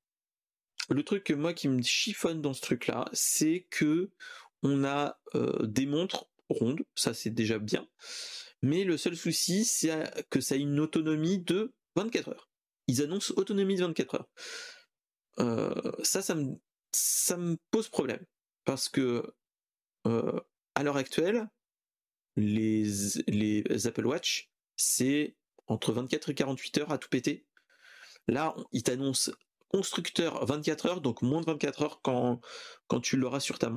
[0.88, 4.10] le truc que moi qui me chiffonne dans ce truc-là, c'est que
[4.62, 7.88] on a euh, des montres rondes, ça c'est déjà bien,
[8.62, 9.90] mais le seul souci c'est
[10.30, 12.50] que ça a une autonomie de 24 heures.
[12.88, 14.28] Ils annoncent autonomie de 24 heures.
[16.04, 16.54] ça, ça me,
[16.92, 18.24] ça me pose problème
[18.64, 19.34] parce que
[20.04, 21.48] à l'heure actuelle,
[22.36, 27.46] les, Apple Watch, c'est entre 24 et 48 heures à tout péter.
[28.28, 29.32] Là, ils t'annoncent
[29.68, 32.40] constructeur 24 heures, donc moins de 24 heures quand,
[32.86, 33.68] quand tu l'auras sur, ton,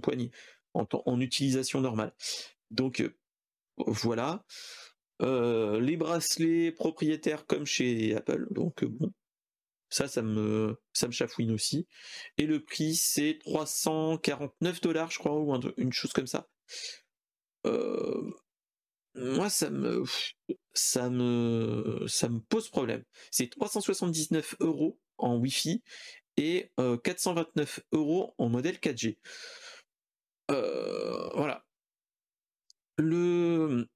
[0.00, 0.30] poignet,
[0.74, 2.14] en, utilisation normale.
[2.70, 3.02] Donc
[3.76, 4.44] voilà.
[5.22, 9.12] Euh, les bracelets propriétaires comme chez Apple, donc bon,
[9.90, 11.86] ça, ça me, ça me chafouine aussi.
[12.38, 16.48] Et le prix, c'est 349 dollars, je crois, ou une chose comme ça.
[17.66, 18.30] Euh,
[19.14, 20.04] moi, ça me,
[20.74, 23.04] ça me, pose problème.
[23.30, 25.82] C'est 379 euros en Wi-Fi
[26.36, 26.70] et
[27.04, 29.18] 429 euh, euros en modèle 4G.
[30.50, 31.64] Euh, voilà.
[32.98, 33.88] Le,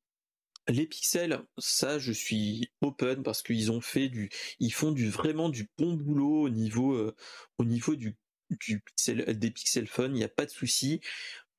[0.68, 5.48] les pixels, ça, je suis open parce qu'ils ont fait du, ils font du vraiment
[5.48, 7.12] du bon boulot au niveau,
[7.58, 8.16] au niveau du,
[8.48, 10.14] pixel, des pixel phone.
[10.14, 11.00] Il n'y a pas de souci.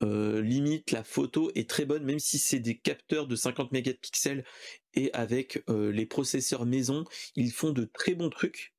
[0.02, 4.44] Euh, limite, la photo est très bonne, même si c'est des capteurs de 50 mégapixels
[4.94, 8.74] et avec euh, les processeurs maison, ils font de très bons trucs.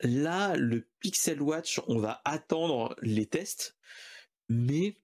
[0.00, 3.76] Là, le Pixel Watch, on va attendre les tests,
[4.48, 4.96] mais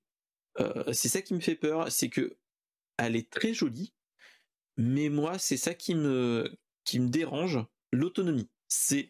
[0.93, 2.37] c'est ça qui me fait peur, c'est que
[2.97, 3.93] elle est très jolie,
[4.77, 7.59] mais moi, c'est ça qui me, qui me dérange,
[7.93, 8.49] l'autonomie.
[8.69, 9.09] C'est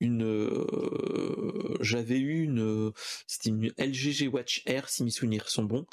[0.00, 2.92] une, euh, j'avais eu une,
[3.26, 5.86] c'était une LG Watch Air si mes souvenirs sont bons.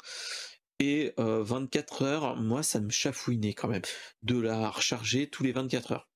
[0.78, 3.82] Et 24 euh, heures, moi, ça me chafouinait quand même
[4.22, 6.08] de la recharger tous les 24 heures.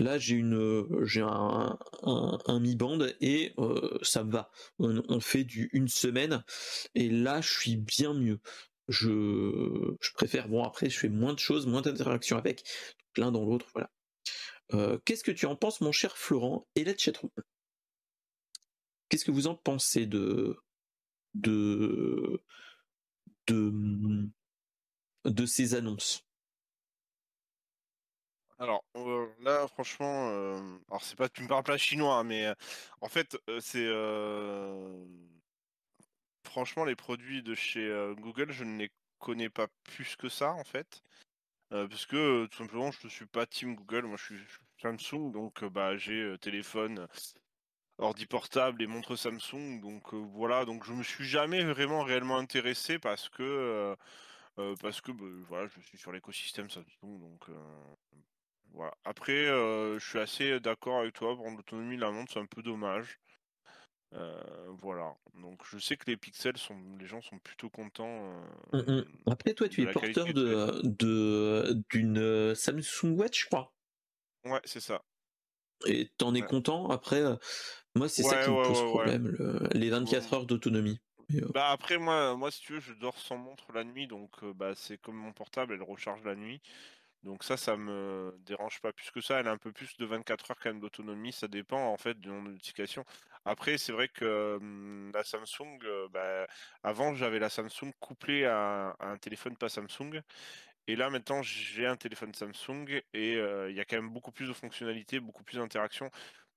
[0.00, 4.50] Là, j'ai une, j'ai un, un, Mi Band et euh, ça me va.
[4.80, 6.42] On, on, fait du une semaine
[6.96, 8.40] et là, je suis bien mieux
[8.88, 12.64] je, je préfère, bon après je fais moins de choses, moins d'interactions avec,
[13.16, 13.90] l'un dans l'autre, voilà.
[14.74, 17.30] Euh, qu'est-ce que tu en penses mon cher Florent et la chatroom
[19.08, 20.58] Qu'est-ce que vous en pensez de
[21.34, 22.42] de
[23.46, 24.28] de,
[25.26, 26.24] de ces annonces?
[28.58, 32.52] Alors euh, là, franchement, euh, alors c'est pas tu me parles pas chinois, hein, mais
[33.00, 33.88] en fait, c'est
[36.42, 40.64] franchement, les produits de chez Google, je ne les connais pas plus que ça, en
[40.64, 41.02] fait.
[41.70, 44.06] Parce que tout simplement, je ne suis pas team Google.
[44.06, 47.08] Moi, je suis Samsung, donc bah, j'ai téléphone,
[47.98, 49.80] ordi portable et montre Samsung.
[49.80, 53.96] Donc voilà, donc je me suis jamais vraiment réellement intéressé parce que
[54.80, 57.18] parce que bah, voilà, je suis sur l'écosystème Samsung.
[57.18, 57.46] Donc
[58.72, 58.92] voilà.
[59.04, 61.34] Après, je suis assez d'accord avec toi.
[61.34, 63.18] Pour l'autonomie de la montre, c'est un peu dommage.
[64.16, 64.40] Euh,
[64.80, 65.14] voilà.
[65.34, 68.32] Donc je sais que les pixels sont, les gens sont plutôt contents.
[68.72, 69.04] Mmh, mmh.
[69.26, 73.72] Après toi, tu es porteur de d'une euh, Samsung Watch, je crois.
[74.44, 75.02] Ouais, c'est ça.
[75.86, 77.36] Et t'en es content Après, euh,
[77.94, 79.36] moi c'est ça qui me pose problème,
[79.72, 81.00] les 24 heures d'autonomie.
[81.52, 84.72] Bah après moi, moi si tu veux, je dors sans montre la nuit, donc bah
[84.76, 86.60] c'est comme mon portable, elle recharge la nuit.
[87.24, 89.40] Donc ça, ça me dérange pas plus que ça.
[89.40, 91.32] Elle a un peu plus de 24 heures quand même d'autonomie.
[91.32, 93.04] Ça dépend en fait du nombre de notifications.
[93.46, 94.60] Après, c'est vrai que
[95.12, 95.78] la Samsung,
[96.12, 96.46] bah,
[96.82, 100.20] avant j'avais la Samsung couplée à, un téléphone pas Samsung.
[100.86, 104.48] Et là, maintenant, j'ai un téléphone Samsung et il y a quand même beaucoup plus
[104.48, 106.10] de fonctionnalités, beaucoup plus d'interactions.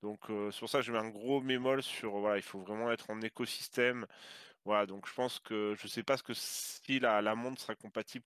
[0.03, 0.19] Donc,
[0.51, 3.09] c'est pour ça que je mets un gros bémol sur, voilà, il faut vraiment être
[3.09, 4.05] en écosystème.
[4.65, 7.75] Voilà, donc je pense que je sais pas ce que si la, la montre sera
[7.75, 8.25] compatible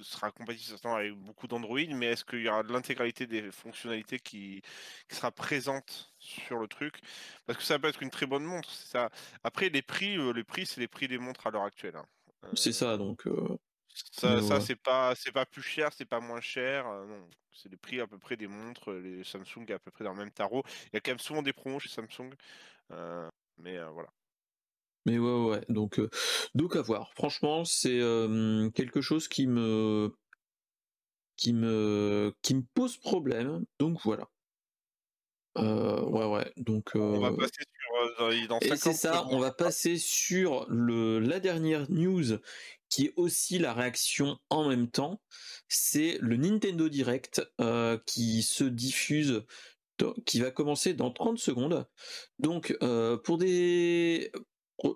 [0.00, 4.62] sera compatible avec beaucoup d'Android, mais est-ce qu'il y aura de l'intégralité des fonctionnalités qui,
[5.10, 7.00] sera présente sur le truc?
[7.46, 8.70] Parce que ça peut être une très bonne montre.
[8.70, 9.10] Ça.
[9.44, 11.96] Après, les prix, euh, les prix, c'est les prix des montres à l'heure actuelle.
[11.96, 12.06] Hein.
[12.54, 13.26] c'est ça, donc.
[13.26, 13.58] Euh,
[13.94, 16.86] ça, ça c'est pas, c'est pas plus cher, c'est pas moins cher.
[16.88, 18.92] Euh, non, c'est les prix à peu près des montres.
[18.92, 20.62] Les Samsung à peu près dans le même tarot.
[20.86, 22.32] Il y a quand même souvent des promos chez Samsung,
[23.58, 24.08] mais voilà.
[25.04, 26.00] Mais ouais, ouais, donc,
[26.54, 27.12] donc à voir.
[27.14, 28.00] Franchement, c'est
[28.74, 30.14] quelque chose qui me,
[31.36, 33.64] qui me, qui me pose problème.
[33.78, 34.28] Donc voilà.
[35.56, 36.52] Ouais, ouais.
[36.56, 36.92] Donc.
[36.94, 39.26] On va passer sur dans Et c'est ça.
[39.30, 42.38] On va passer sur le la dernière news
[42.92, 45.22] qui est aussi la réaction en même temps.
[45.66, 47.42] C'est le Nintendo Direct
[48.06, 49.44] qui se diffuse
[50.26, 51.86] qui va commencer dans 30 secondes.
[52.38, 52.76] Donc,
[53.24, 54.30] pour des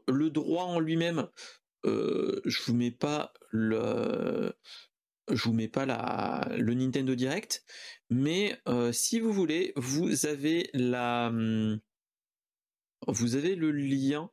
[0.09, 1.29] le droit en lui-même,
[1.85, 4.53] euh, je vous mets pas le,
[5.31, 7.65] je vous mets pas la, le Nintendo Direct,
[8.11, 11.81] mais euh, si vous voulez, vous avez la, hum,
[13.07, 14.31] vous avez le lien.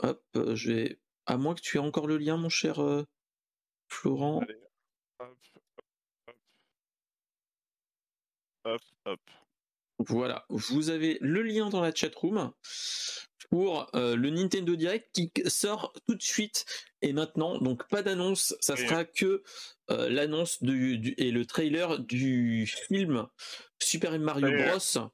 [0.00, 3.06] Hop, je vais, à moins que tu aies encore le lien, mon cher euh,
[3.88, 4.42] Florent.
[8.64, 9.20] hop, hop.
[9.98, 12.52] Voilà, vous avez le lien dans la chat room
[13.50, 16.64] pour euh, le Nintendo Direct qui sort tout de suite
[17.02, 17.58] et maintenant.
[17.58, 19.44] Donc pas d'annonce, ça sera que
[19.90, 23.28] euh, l'annonce du, et le trailer du film
[23.78, 25.10] Super Mario Bros.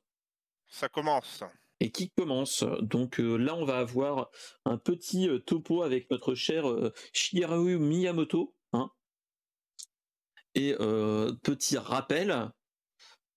[0.69, 1.43] Ça commence.
[1.81, 2.65] Et qui commence.
[2.81, 4.31] Donc euh, là, on va avoir
[4.65, 6.65] un petit topo avec notre cher
[7.13, 8.55] Shigeru Miyamoto.
[8.73, 8.91] Hein.
[10.55, 12.51] Et petit rappel,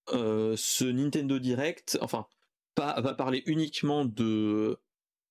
[0.08, 2.26] ce Nintendo Direct, enfin,
[2.74, 4.80] pas, va parler uniquement de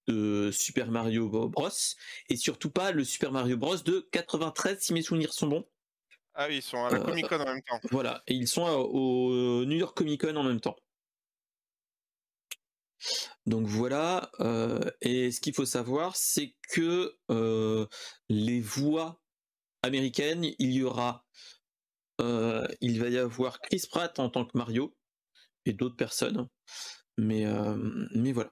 [0.09, 1.69] de Super Mario Bros.
[2.29, 3.77] et surtout pas le Super Mario Bros.
[3.77, 5.65] de 93 si mes souvenirs sont bons.
[6.33, 7.79] Ah oui, ils sont à la euh, Comic Con en même temps.
[7.91, 10.75] Voilà, et ils sont au New York Comic Con en même temps.
[13.45, 17.85] Donc voilà, euh, et ce qu'il faut savoir, c'est que euh,
[18.29, 19.21] les voix
[19.83, 21.25] américaines, il y aura,
[22.19, 24.95] il va y avoir Chris Pratt en tant que Mario
[25.65, 26.47] et d'autres personnes,
[27.17, 27.45] mais
[28.33, 28.51] voilà.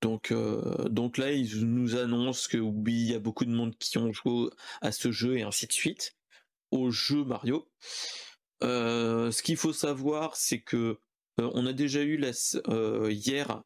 [0.00, 2.58] Donc, euh, donc là, ils nous annoncent que
[2.88, 4.50] il y a beaucoup de monde qui ont joué
[4.80, 6.16] à ce jeu et ainsi de suite,
[6.70, 7.68] au jeu Mario.
[8.62, 11.00] Euh, ce qu'il faut savoir, c'est que
[11.40, 12.20] euh, on a déjà eu
[13.08, 13.62] hier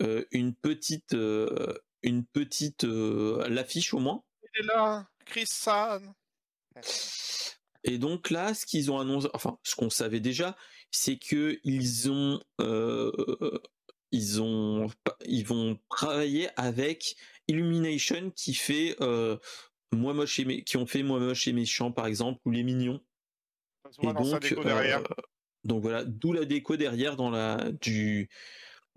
[0.00, 1.12] une petite,
[2.02, 4.22] une petite l'affiche au moins.
[4.42, 6.12] Il est là, Chris San.
[7.84, 10.56] Et donc là, ce qu'ils ont annoncé, enfin, ce qu'on savait déjà,
[10.90, 12.40] c'est que ils ont
[14.12, 14.88] ils ont
[15.24, 17.16] ils vont travailler avec
[17.48, 19.36] Illumination qui fait euh,
[19.92, 23.00] moi moche et qui ont fait moi moche et méchant par exemple ou les mignons.
[24.00, 25.02] Et donc, euh,
[25.64, 28.28] donc voilà, d'où la déco derrière dans la du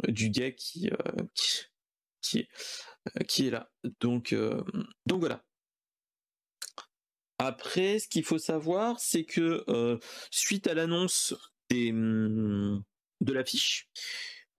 [0.08, 1.24] du gars qui euh,
[2.22, 3.72] qui, est, qui est là.
[4.00, 4.36] Donc
[5.06, 5.44] donc voilà.
[7.38, 10.00] Après, ce qu'il faut savoir, c'est que
[10.32, 11.36] suite à l'annonce
[11.70, 13.90] des de l'affiche,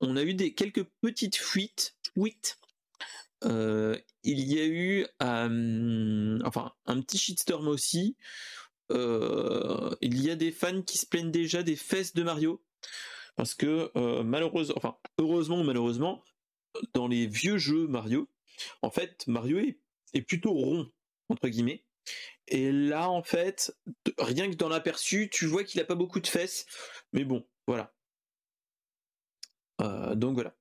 [0.01, 2.59] on a eu des quelques petites fuites, fuites.
[3.45, 8.17] Euh, il y a eu euh, enfin un petit shitstorm aussi.
[8.93, 12.63] Euh, il y a des fans qui se plaignent déjà des fesses de Mario
[13.37, 13.91] parce que
[14.23, 16.25] malheureusement, enfin heureusement ou malheureusement,
[16.95, 18.29] dans les vieux jeux Mario,
[18.83, 20.91] en fait Mario est, plutôt rond
[21.29, 21.85] entre guillemets.
[22.49, 23.77] Et là, en fait,
[24.19, 26.65] rien que dans l'aperçu, tu vois qu'il a pas beaucoup de fesses.
[27.13, 27.93] Mais bon, voilà.
[29.81, 30.55] Euh, donc voilà.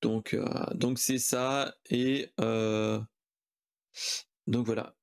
[0.00, 3.00] Donc euh, c'est ça et euh,
[4.46, 4.94] donc voilà.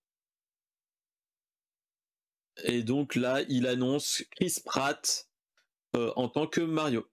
[2.64, 5.30] Et donc là, il annonce Chris Pratt
[5.94, 7.08] en tant que Mario.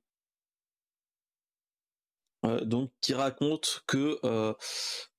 [2.62, 4.18] donc qui raconte que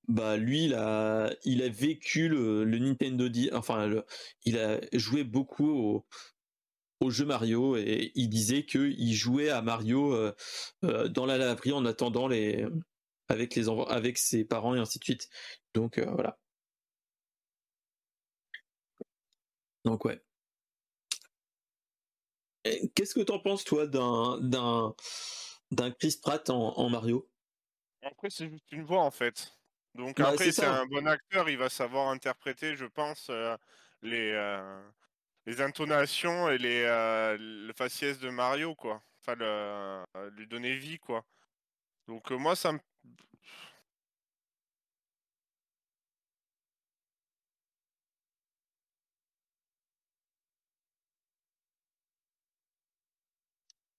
[0.07, 3.89] bah lui il a il a vécu le, Nintendo enfin
[4.45, 6.03] il a joué beaucoup
[6.99, 10.34] au, jeu Mario et il disait qu'il jouait à Mario euh,
[10.86, 12.65] euh, dans la laverie en attendant les
[13.28, 15.30] avec les avec ses parents et ainsi de suite.
[15.74, 16.38] Donc euh, voilà.
[19.84, 20.22] Donc ouais.
[22.96, 24.96] Qu'est-ce que t'en penses toi d'un d'un
[25.72, 27.30] d'un Chris Pratt en, Mario?
[28.02, 29.54] Après c'est juste une voix en fait.
[29.96, 33.30] Donc bah, après, c'est un bon acteur, il va savoir interpréter, je pense,
[34.02, 34.58] les,
[35.46, 39.04] les intonations et les le faciès de Mario, quoi.
[39.22, 41.24] Enfin, le, lui donner vie, quoi.
[42.08, 42.80] Donc moi, ça me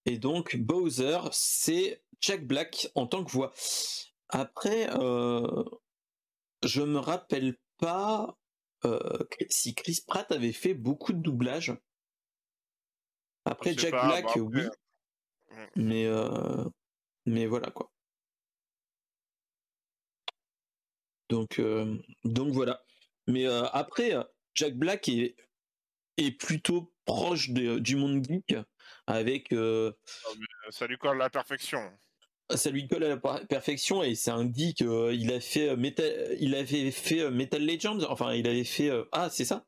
[0.07, 3.53] Et donc Bowser, c'est Jack Black en tant que voix.
[4.29, 5.65] Après, euh,
[6.63, 8.37] je me rappelle pas
[8.85, 11.75] euh, si Chris Pratt avait fait beaucoup de doublage.
[13.45, 14.63] Après Jack Black, bah, oui.
[15.77, 16.65] Mais euh,
[17.27, 17.91] mais voilà quoi.
[21.29, 22.83] Donc euh, donc voilà.
[23.27, 24.15] Mais après
[24.55, 25.37] Jack Black est
[26.17, 28.57] est plutôt proche du monde geek
[29.07, 29.53] avec.
[29.53, 29.93] Euh,
[30.71, 31.81] ça lui colle à la perfection.
[32.55, 34.83] Ça lui colle à la perfection et c'est un geek.
[34.83, 38.03] Euh, il a fait euh, Metal, il avait fait Metal Legends.
[38.09, 38.91] Enfin, il avait fait.
[39.13, 39.67] Ah, c'est ça?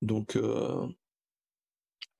[0.00, 0.36] Donc.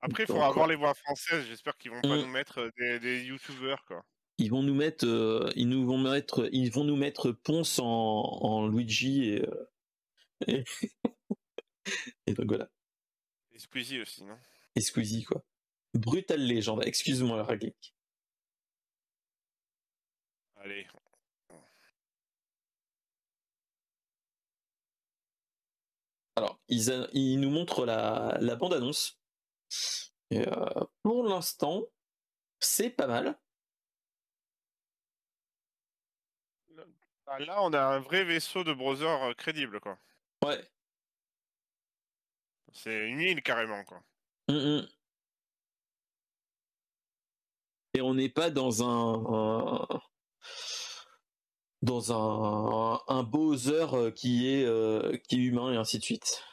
[0.01, 1.45] Après, il faudra avoir les voix françaises.
[1.47, 4.03] J'espère qu'ils vont pas nous mettre des, des youtubeurs quoi.
[4.39, 5.05] Ils vont nous mettre,
[5.55, 9.45] ils nous vont mettre, ils vont nous mettre Ponce en, en Luigi et,
[10.47, 10.63] et...
[12.27, 12.69] et donc voilà.
[13.51, 14.37] Et Squeezie aussi, non?
[14.75, 15.43] Et Squeezie, quoi.
[15.93, 17.95] Brutal légende, excuse-moi, Raglik.
[20.57, 20.87] Allez.
[26.35, 29.19] Alors, ils, nous montrent la, bande-annonce.
[30.33, 31.83] Euh, pour l'instant,
[32.59, 33.37] c'est pas mal.
[37.39, 39.97] Là, on a un vrai vaisseau de browser euh, crédible, quoi.
[40.43, 40.59] Ouais.
[42.73, 44.03] C'est une île carrément, quoi.
[44.49, 44.87] Mmh, mmh.
[47.95, 49.87] Et on n'est pas dans un,
[51.83, 56.43] dans un, un Bowser euh, qui est euh, qui est humain et ainsi de suite.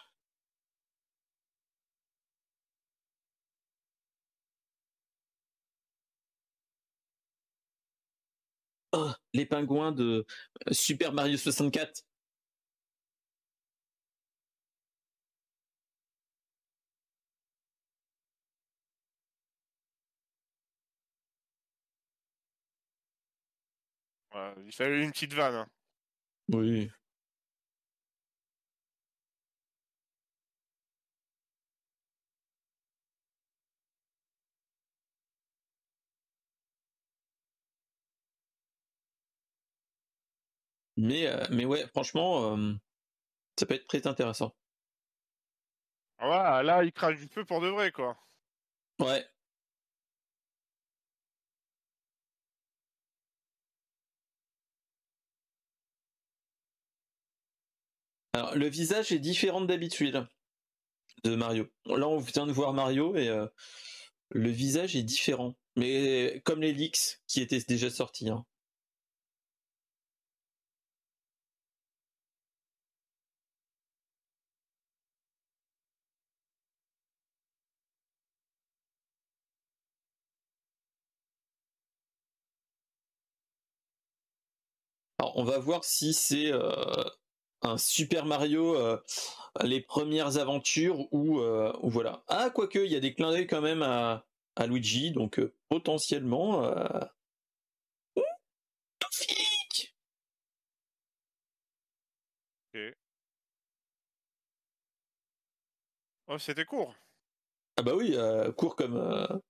[8.92, 10.26] Oh, les pingouins de
[10.72, 12.02] Super Mario 64.
[24.66, 25.54] Il fallait une petite vanne.
[25.54, 25.66] Hein.
[26.48, 26.90] Oui.
[40.96, 42.74] Mais, euh, mais ouais, franchement, euh,
[43.58, 44.54] ça peut être très intéressant.
[46.18, 48.16] Ah là, il crache du feu pour de vrai, quoi.
[48.98, 49.26] Ouais.
[58.34, 60.26] Le visage est différent d'habitude
[61.24, 61.66] de Mario.
[61.86, 63.46] Là, on vient de voir Mario et euh,
[64.30, 65.56] le visage est différent.
[65.76, 68.28] Mais comme les leaks qui étaient déjà sortis.
[68.30, 68.44] Hein.
[85.18, 87.04] Alors, on va voir si c'est euh,
[87.62, 89.02] un Super Mario euh,
[89.62, 92.22] les premières aventures ou euh, voilà.
[92.28, 95.54] Ah quoique il y a des clins d'œil quand même à, à Luigi donc euh,
[95.68, 97.00] potentiellement euh...
[106.32, 106.94] Oh c'était court.
[107.76, 108.16] Ah bah oui
[108.56, 109.40] court comme.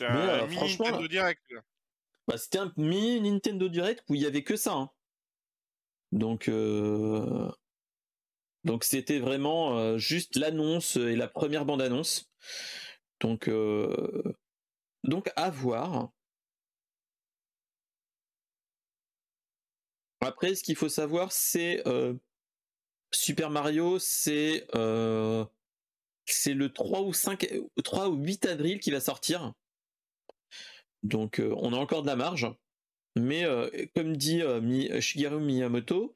[0.00, 1.42] Mais, franchement, direct.
[2.28, 4.74] Bah, c'était un mini Nintendo Direct où il y avait que ça.
[4.74, 4.90] Hein.
[6.12, 7.50] Donc, euh,
[8.64, 12.30] donc c'était vraiment euh, juste l'annonce et la première bande annonce.
[13.20, 14.22] Donc, euh,
[15.04, 16.10] donc à voir.
[20.20, 21.82] Après, ce qu'il faut savoir, c'est
[23.12, 24.66] Super Mario, c'est
[26.26, 27.46] c'est le 3 ou 5
[27.82, 29.52] 3 ou 8 avril qui va sortir.
[31.02, 32.46] Donc euh, on a encore de la marge.
[33.16, 36.14] Mais euh, comme dit euh, Shigeru Miyamoto,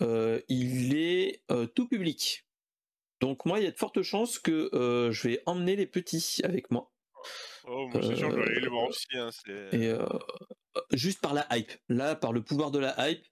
[0.00, 1.42] il est
[1.74, 2.46] tout public.
[3.20, 6.70] Donc moi, il y a de fortes chances que je vais emmener les petits avec
[6.70, 6.92] moi.
[7.64, 9.06] Oh, moi c'est sûr que je vais les voir aussi.
[9.14, 9.30] Hein,
[9.72, 9.92] et
[10.92, 11.72] juste par la hype.
[11.88, 13.24] Là, par le pouvoir de la hype,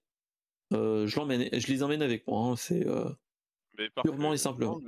[0.71, 2.47] je, l'emmène, je les emmène avec moi.
[2.47, 2.85] Hein, c'est
[4.03, 4.79] purement et simplement.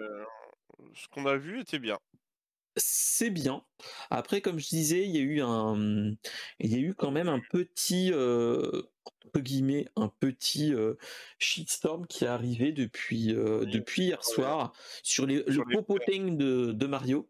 [0.95, 1.99] ce qu'on a vu était bien.
[2.77, 3.63] C'est bien.
[4.09, 6.13] Après, comme je disais, il y a eu un,
[6.59, 8.83] il y a eu quand même un petit, euh,
[9.25, 10.95] entre guillemets, un petit euh,
[11.39, 14.73] shitstorm qui est arrivé depuis, euh, depuis hier soir
[15.03, 17.29] sur les, le popoting de, de Mario.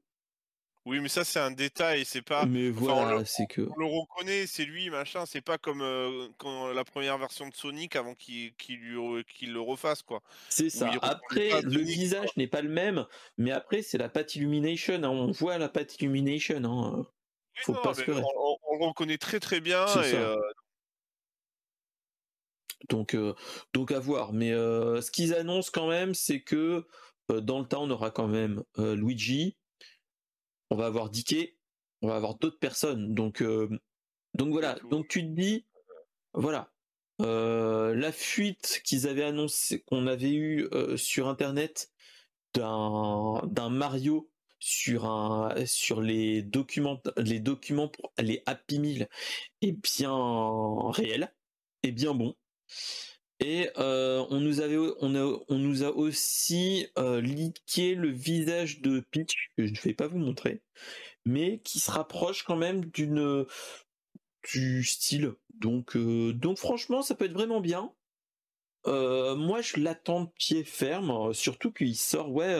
[0.87, 2.45] Oui, mais ça c'est un détail, c'est pas.
[2.45, 3.59] Mais voilà, c'est que.
[3.75, 5.25] On le reconnaît, c'est lui, machin.
[5.25, 10.21] C'est pas comme euh, quand la première version de Sonic avant qu'il le refasse, quoi.
[10.47, 10.89] C'est ça.
[11.01, 13.05] Après, le visage n'est pas le même,
[13.37, 14.93] mais après c'est la patte illumination.
[14.93, 15.09] Hein.
[15.09, 16.63] On voit la patte illumination.
[16.63, 17.05] Hein.
[17.63, 18.23] Faut pas se on,
[18.69, 19.85] on, le reconnaît très très bien.
[19.87, 20.37] Et, euh,
[22.87, 23.35] Donc, euh,
[23.73, 24.31] donc à voir.
[24.31, 26.87] Mais ce qu'ils annoncent quand même, c'est que
[27.27, 29.57] dans le temps, on aura quand même Luigi
[30.69, 31.55] on va avoir Dicky,
[32.01, 33.13] on va avoir d'autres personnes.
[33.13, 33.69] Donc, euh,
[34.33, 34.77] donc voilà.
[34.89, 35.65] Donc tu te dis,
[36.33, 36.71] voilà,
[37.21, 41.91] euh, la fuite qu'ils avaient annoncé, qu'on avait eu euh, sur internet
[42.53, 49.07] d'un d'un Mario sur un sur les documents les documents pour les Happy Meal
[49.61, 51.33] est bien réel
[51.83, 52.35] et bien bon.
[53.39, 59.65] Et on nous avait on, on nous a aussi euh, le visage de Peach que
[59.67, 60.61] je ne vais pas vous montrer,
[61.25, 63.45] mais qui se rapproche quand même d'une
[64.51, 65.33] du style.
[65.53, 67.93] Donc donc franchement ça peut être vraiment bien.
[68.85, 72.57] moi je l'attends de pied ferme, surtout qu'il sort ouais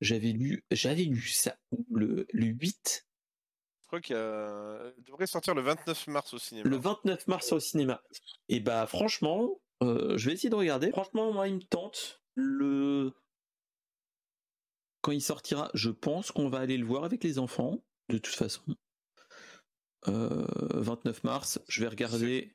[0.00, 1.56] j'avais lu j'avais lu ça
[1.90, 3.08] le le 8
[3.82, 6.68] je crois qu'il devrait sortir le 29 mars au cinéma.
[6.68, 8.02] Le 29 mars au cinéma.
[8.50, 10.90] Et bah franchement, euh, je vais essayer de regarder.
[10.90, 12.22] Franchement, moi, il me tente.
[12.34, 13.12] Le
[15.00, 18.34] quand il sortira, je pense qu'on va aller le voir avec les enfants, de toute
[18.34, 18.62] façon.
[20.06, 22.54] 29 euh, mars, je vais regarder.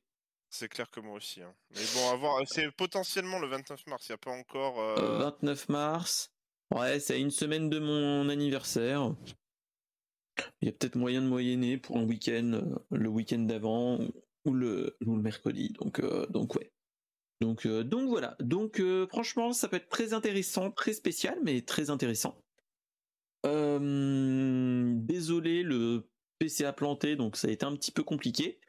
[0.50, 1.42] C'est clair que moi aussi.
[1.42, 1.54] Hein.
[1.72, 2.42] Mais bon, à voir.
[2.46, 4.08] C'est potentiellement le 29 mars.
[4.08, 4.76] Il n'y a pas encore.
[4.98, 6.32] 29 euh, mars.
[6.74, 9.16] Ouais, c'est une semaine de mon anniversaire.
[10.62, 12.62] Il y a peut-être moyen de moyenner pour un week-end,
[12.92, 14.00] le week-end d'avant
[14.46, 15.70] ou le, ou le mercredi.
[15.80, 16.72] Donc, donc ouais.
[17.44, 18.38] Donc, euh, donc voilà.
[18.40, 22.42] Donc euh, franchement, ça peut être très intéressant, très spécial, mais très intéressant.
[23.46, 26.08] Euh, désolé, le
[26.40, 28.62] PC a planté, donc ça a été un petit peu compliqué.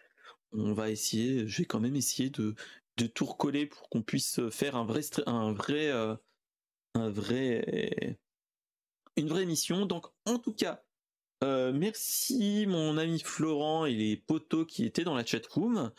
[0.51, 2.57] On va essayer, je vais quand même essayer de,
[2.97, 5.91] de tout recoller pour qu'on puisse faire un vrai, un vrai,
[6.95, 8.19] un vrai,
[9.17, 9.87] une vraie mission.
[9.87, 10.83] Donc en tout cas,
[11.43, 15.93] merci mon ami Florent et les potos qui étaient dans la chat room.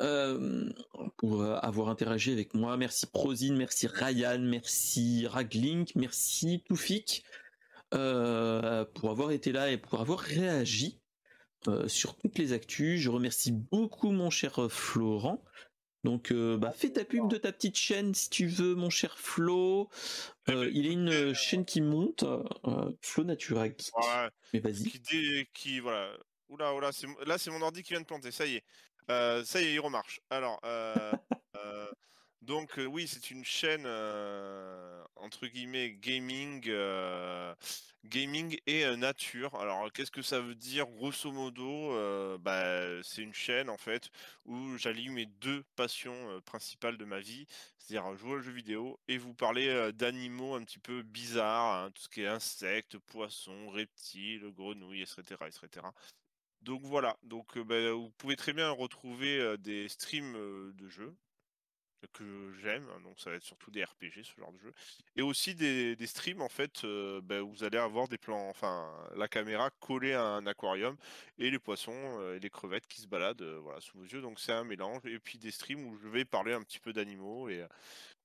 [0.00, 0.70] Euh,
[1.18, 2.76] pour euh, avoir interagi avec moi.
[2.76, 7.24] Merci Prozine, merci Ryan, merci Raglink, merci Toufik
[7.92, 10.98] euh, pour avoir été là et pour avoir réagi
[11.86, 13.00] sur toutes les actus.
[13.00, 15.44] Je remercie beaucoup mon cher Florent.
[16.02, 19.88] Donc, bah, fais ta pub de ta petite chaîne si tu veux, mon cher Flo.
[20.48, 22.24] il est une chaîne qui monte,
[23.00, 23.66] Flo Natura.
[24.52, 24.90] Mais vas-y.
[24.90, 26.12] Qui, qui, voilà.
[26.48, 26.90] Oula, oula,
[27.24, 28.64] là c'est mon ordi qui vient de planter, ça y est.
[29.10, 30.20] Euh, ça y est, il remarche.
[30.30, 30.94] Alors, euh,
[31.56, 31.90] euh,
[32.40, 33.86] donc oui, c'est une chaîne
[35.16, 36.68] entre guillemets gaming,
[38.04, 39.54] gaming et nature.
[39.56, 40.86] Alors, qu'est-ce que ça veut dire?
[40.86, 44.10] Grosso modo, bah, c'est une chaîne en fait
[44.44, 47.46] où j'allume mes deux passions principales de ma vie,
[47.78, 52.02] c'est-à-dire jouer aux jeux vidéo et vous parler d'animaux un petit peu bizarres, hein, tout
[52.02, 55.86] ce qui est insectes, poissons, reptiles, grenouilles, etc., etc.
[56.62, 61.14] Donc voilà, donc bah, vous pouvez très bien retrouver des streams de jeux
[62.12, 64.72] que j'aime, hein, donc ça va être surtout des RPG, ce genre de jeu,
[65.16, 69.70] et aussi des, streams en fait, où vous allez avoir des plans, enfin la caméra
[69.80, 70.96] collée à un aquarium
[71.38, 74.52] et les poissons et les crevettes qui se baladent voilà sous vos yeux, donc c'est
[74.52, 77.64] un mélange, et puis des streams où je vais parler un petit peu d'animaux et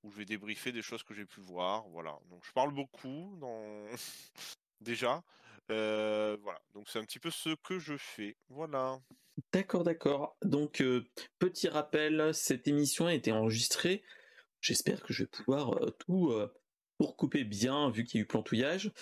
[0.02, 2.18] où je vais débriefer des choses que j'ai pu voir, voilà.
[2.30, 3.86] Donc je parle beaucoup dans
[4.80, 5.22] déjà.
[5.70, 8.36] Euh, voilà, donc c'est un petit peu ce que je fais.
[8.48, 9.00] Voilà.
[9.52, 10.36] D'accord, d'accord.
[10.42, 11.06] Donc, euh,
[11.38, 14.02] petit rappel, cette émission a été enregistrée.
[14.60, 16.32] J'espère que je vais pouvoir euh, tout
[16.98, 18.92] recouper bien, vu qu'il y a eu plantouillage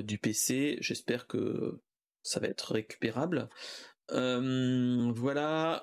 [0.00, 0.78] du PC.
[0.80, 1.80] J'espère que
[2.22, 3.48] ça va être récupérable.
[4.10, 5.82] voilà,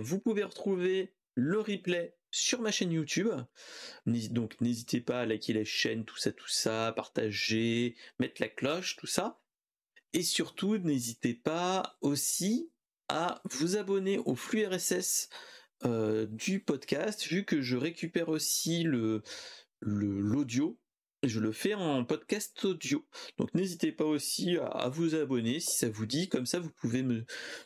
[0.00, 3.30] vous pouvez retrouver le replay sur ma chaîne YouTube.
[4.06, 8.96] Donc n'hésitez pas à liker la chaîne, tout ça, tout ça, partager, mettre la cloche,
[8.96, 9.40] tout ça.
[10.12, 12.70] Et surtout, n'hésitez pas aussi
[13.08, 15.28] à vous abonner au flux RSS
[15.84, 19.22] euh, du podcast, vu que je récupère aussi le
[19.80, 20.78] l'audio.
[21.24, 23.04] Je le fais en podcast audio.
[23.38, 26.28] Donc n'hésitez pas aussi à, vous abonner si ça vous dit.
[26.28, 27.24] Comme ça, vous pouvez me,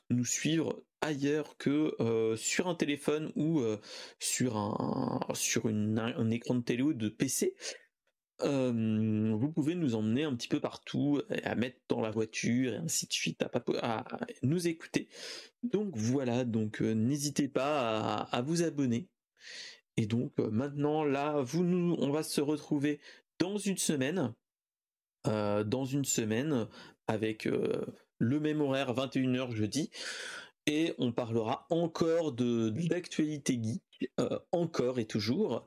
[0.09, 3.79] nous suivre ailleurs que euh, sur un téléphone ou euh,
[4.19, 7.55] sur un sur une, un écran de télé ou de PC.
[8.41, 13.07] vous pouvez nous emmener un petit peu partout, à mettre dans la voiture et ainsi
[13.07, 13.45] de suite,
[13.83, 14.05] à,
[14.43, 15.09] nous écouter.
[15.63, 19.09] Donc voilà, donc n'hésitez pas à, vous abonner.
[19.97, 23.01] Et donc maintenant là, vous nous, on va se retrouver
[23.39, 24.35] dans une semaine,
[25.25, 26.67] dans une semaine
[27.07, 27.49] avec
[28.19, 29.91] le même horaire 21h jeudi
[30.67, 34.13] et on parlera encore de d'actualité geek,
[34.53, 35.67] encore et toujours.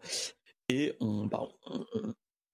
[0.69, 1.47] Et on, bah,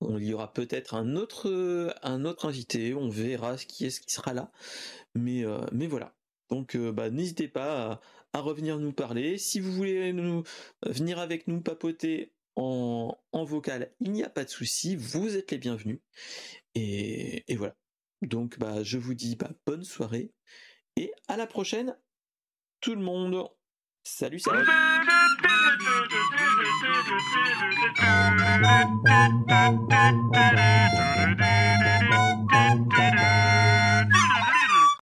[0.02, 4.52] y aura peut-être un autre, un autre invité, on verra qui est-ce qui sera là.
[5.16, 6.16] Mais, mais voilà.
[6.50, 8.02] Donc bah, n'hésitez pas
[8.34, 9.38] à, revenir nous parler.
[9.38, 10.14] Si vous voulez
[10.84, 15.52] venir avec nous papoter en, en vocal, il n'y a pas de souci, vous êtes
[15.52, 16.00] les bienvenus.
[16.76, 17.76] Et, et voilà.
[18.22, 20.32] Donc bah je vous dis bah, bonne soirée
[20.96, 21.98] et à la prochaine
[22.82, 23.48] tout le monde.
[24.04, 24.66] Salut, salut.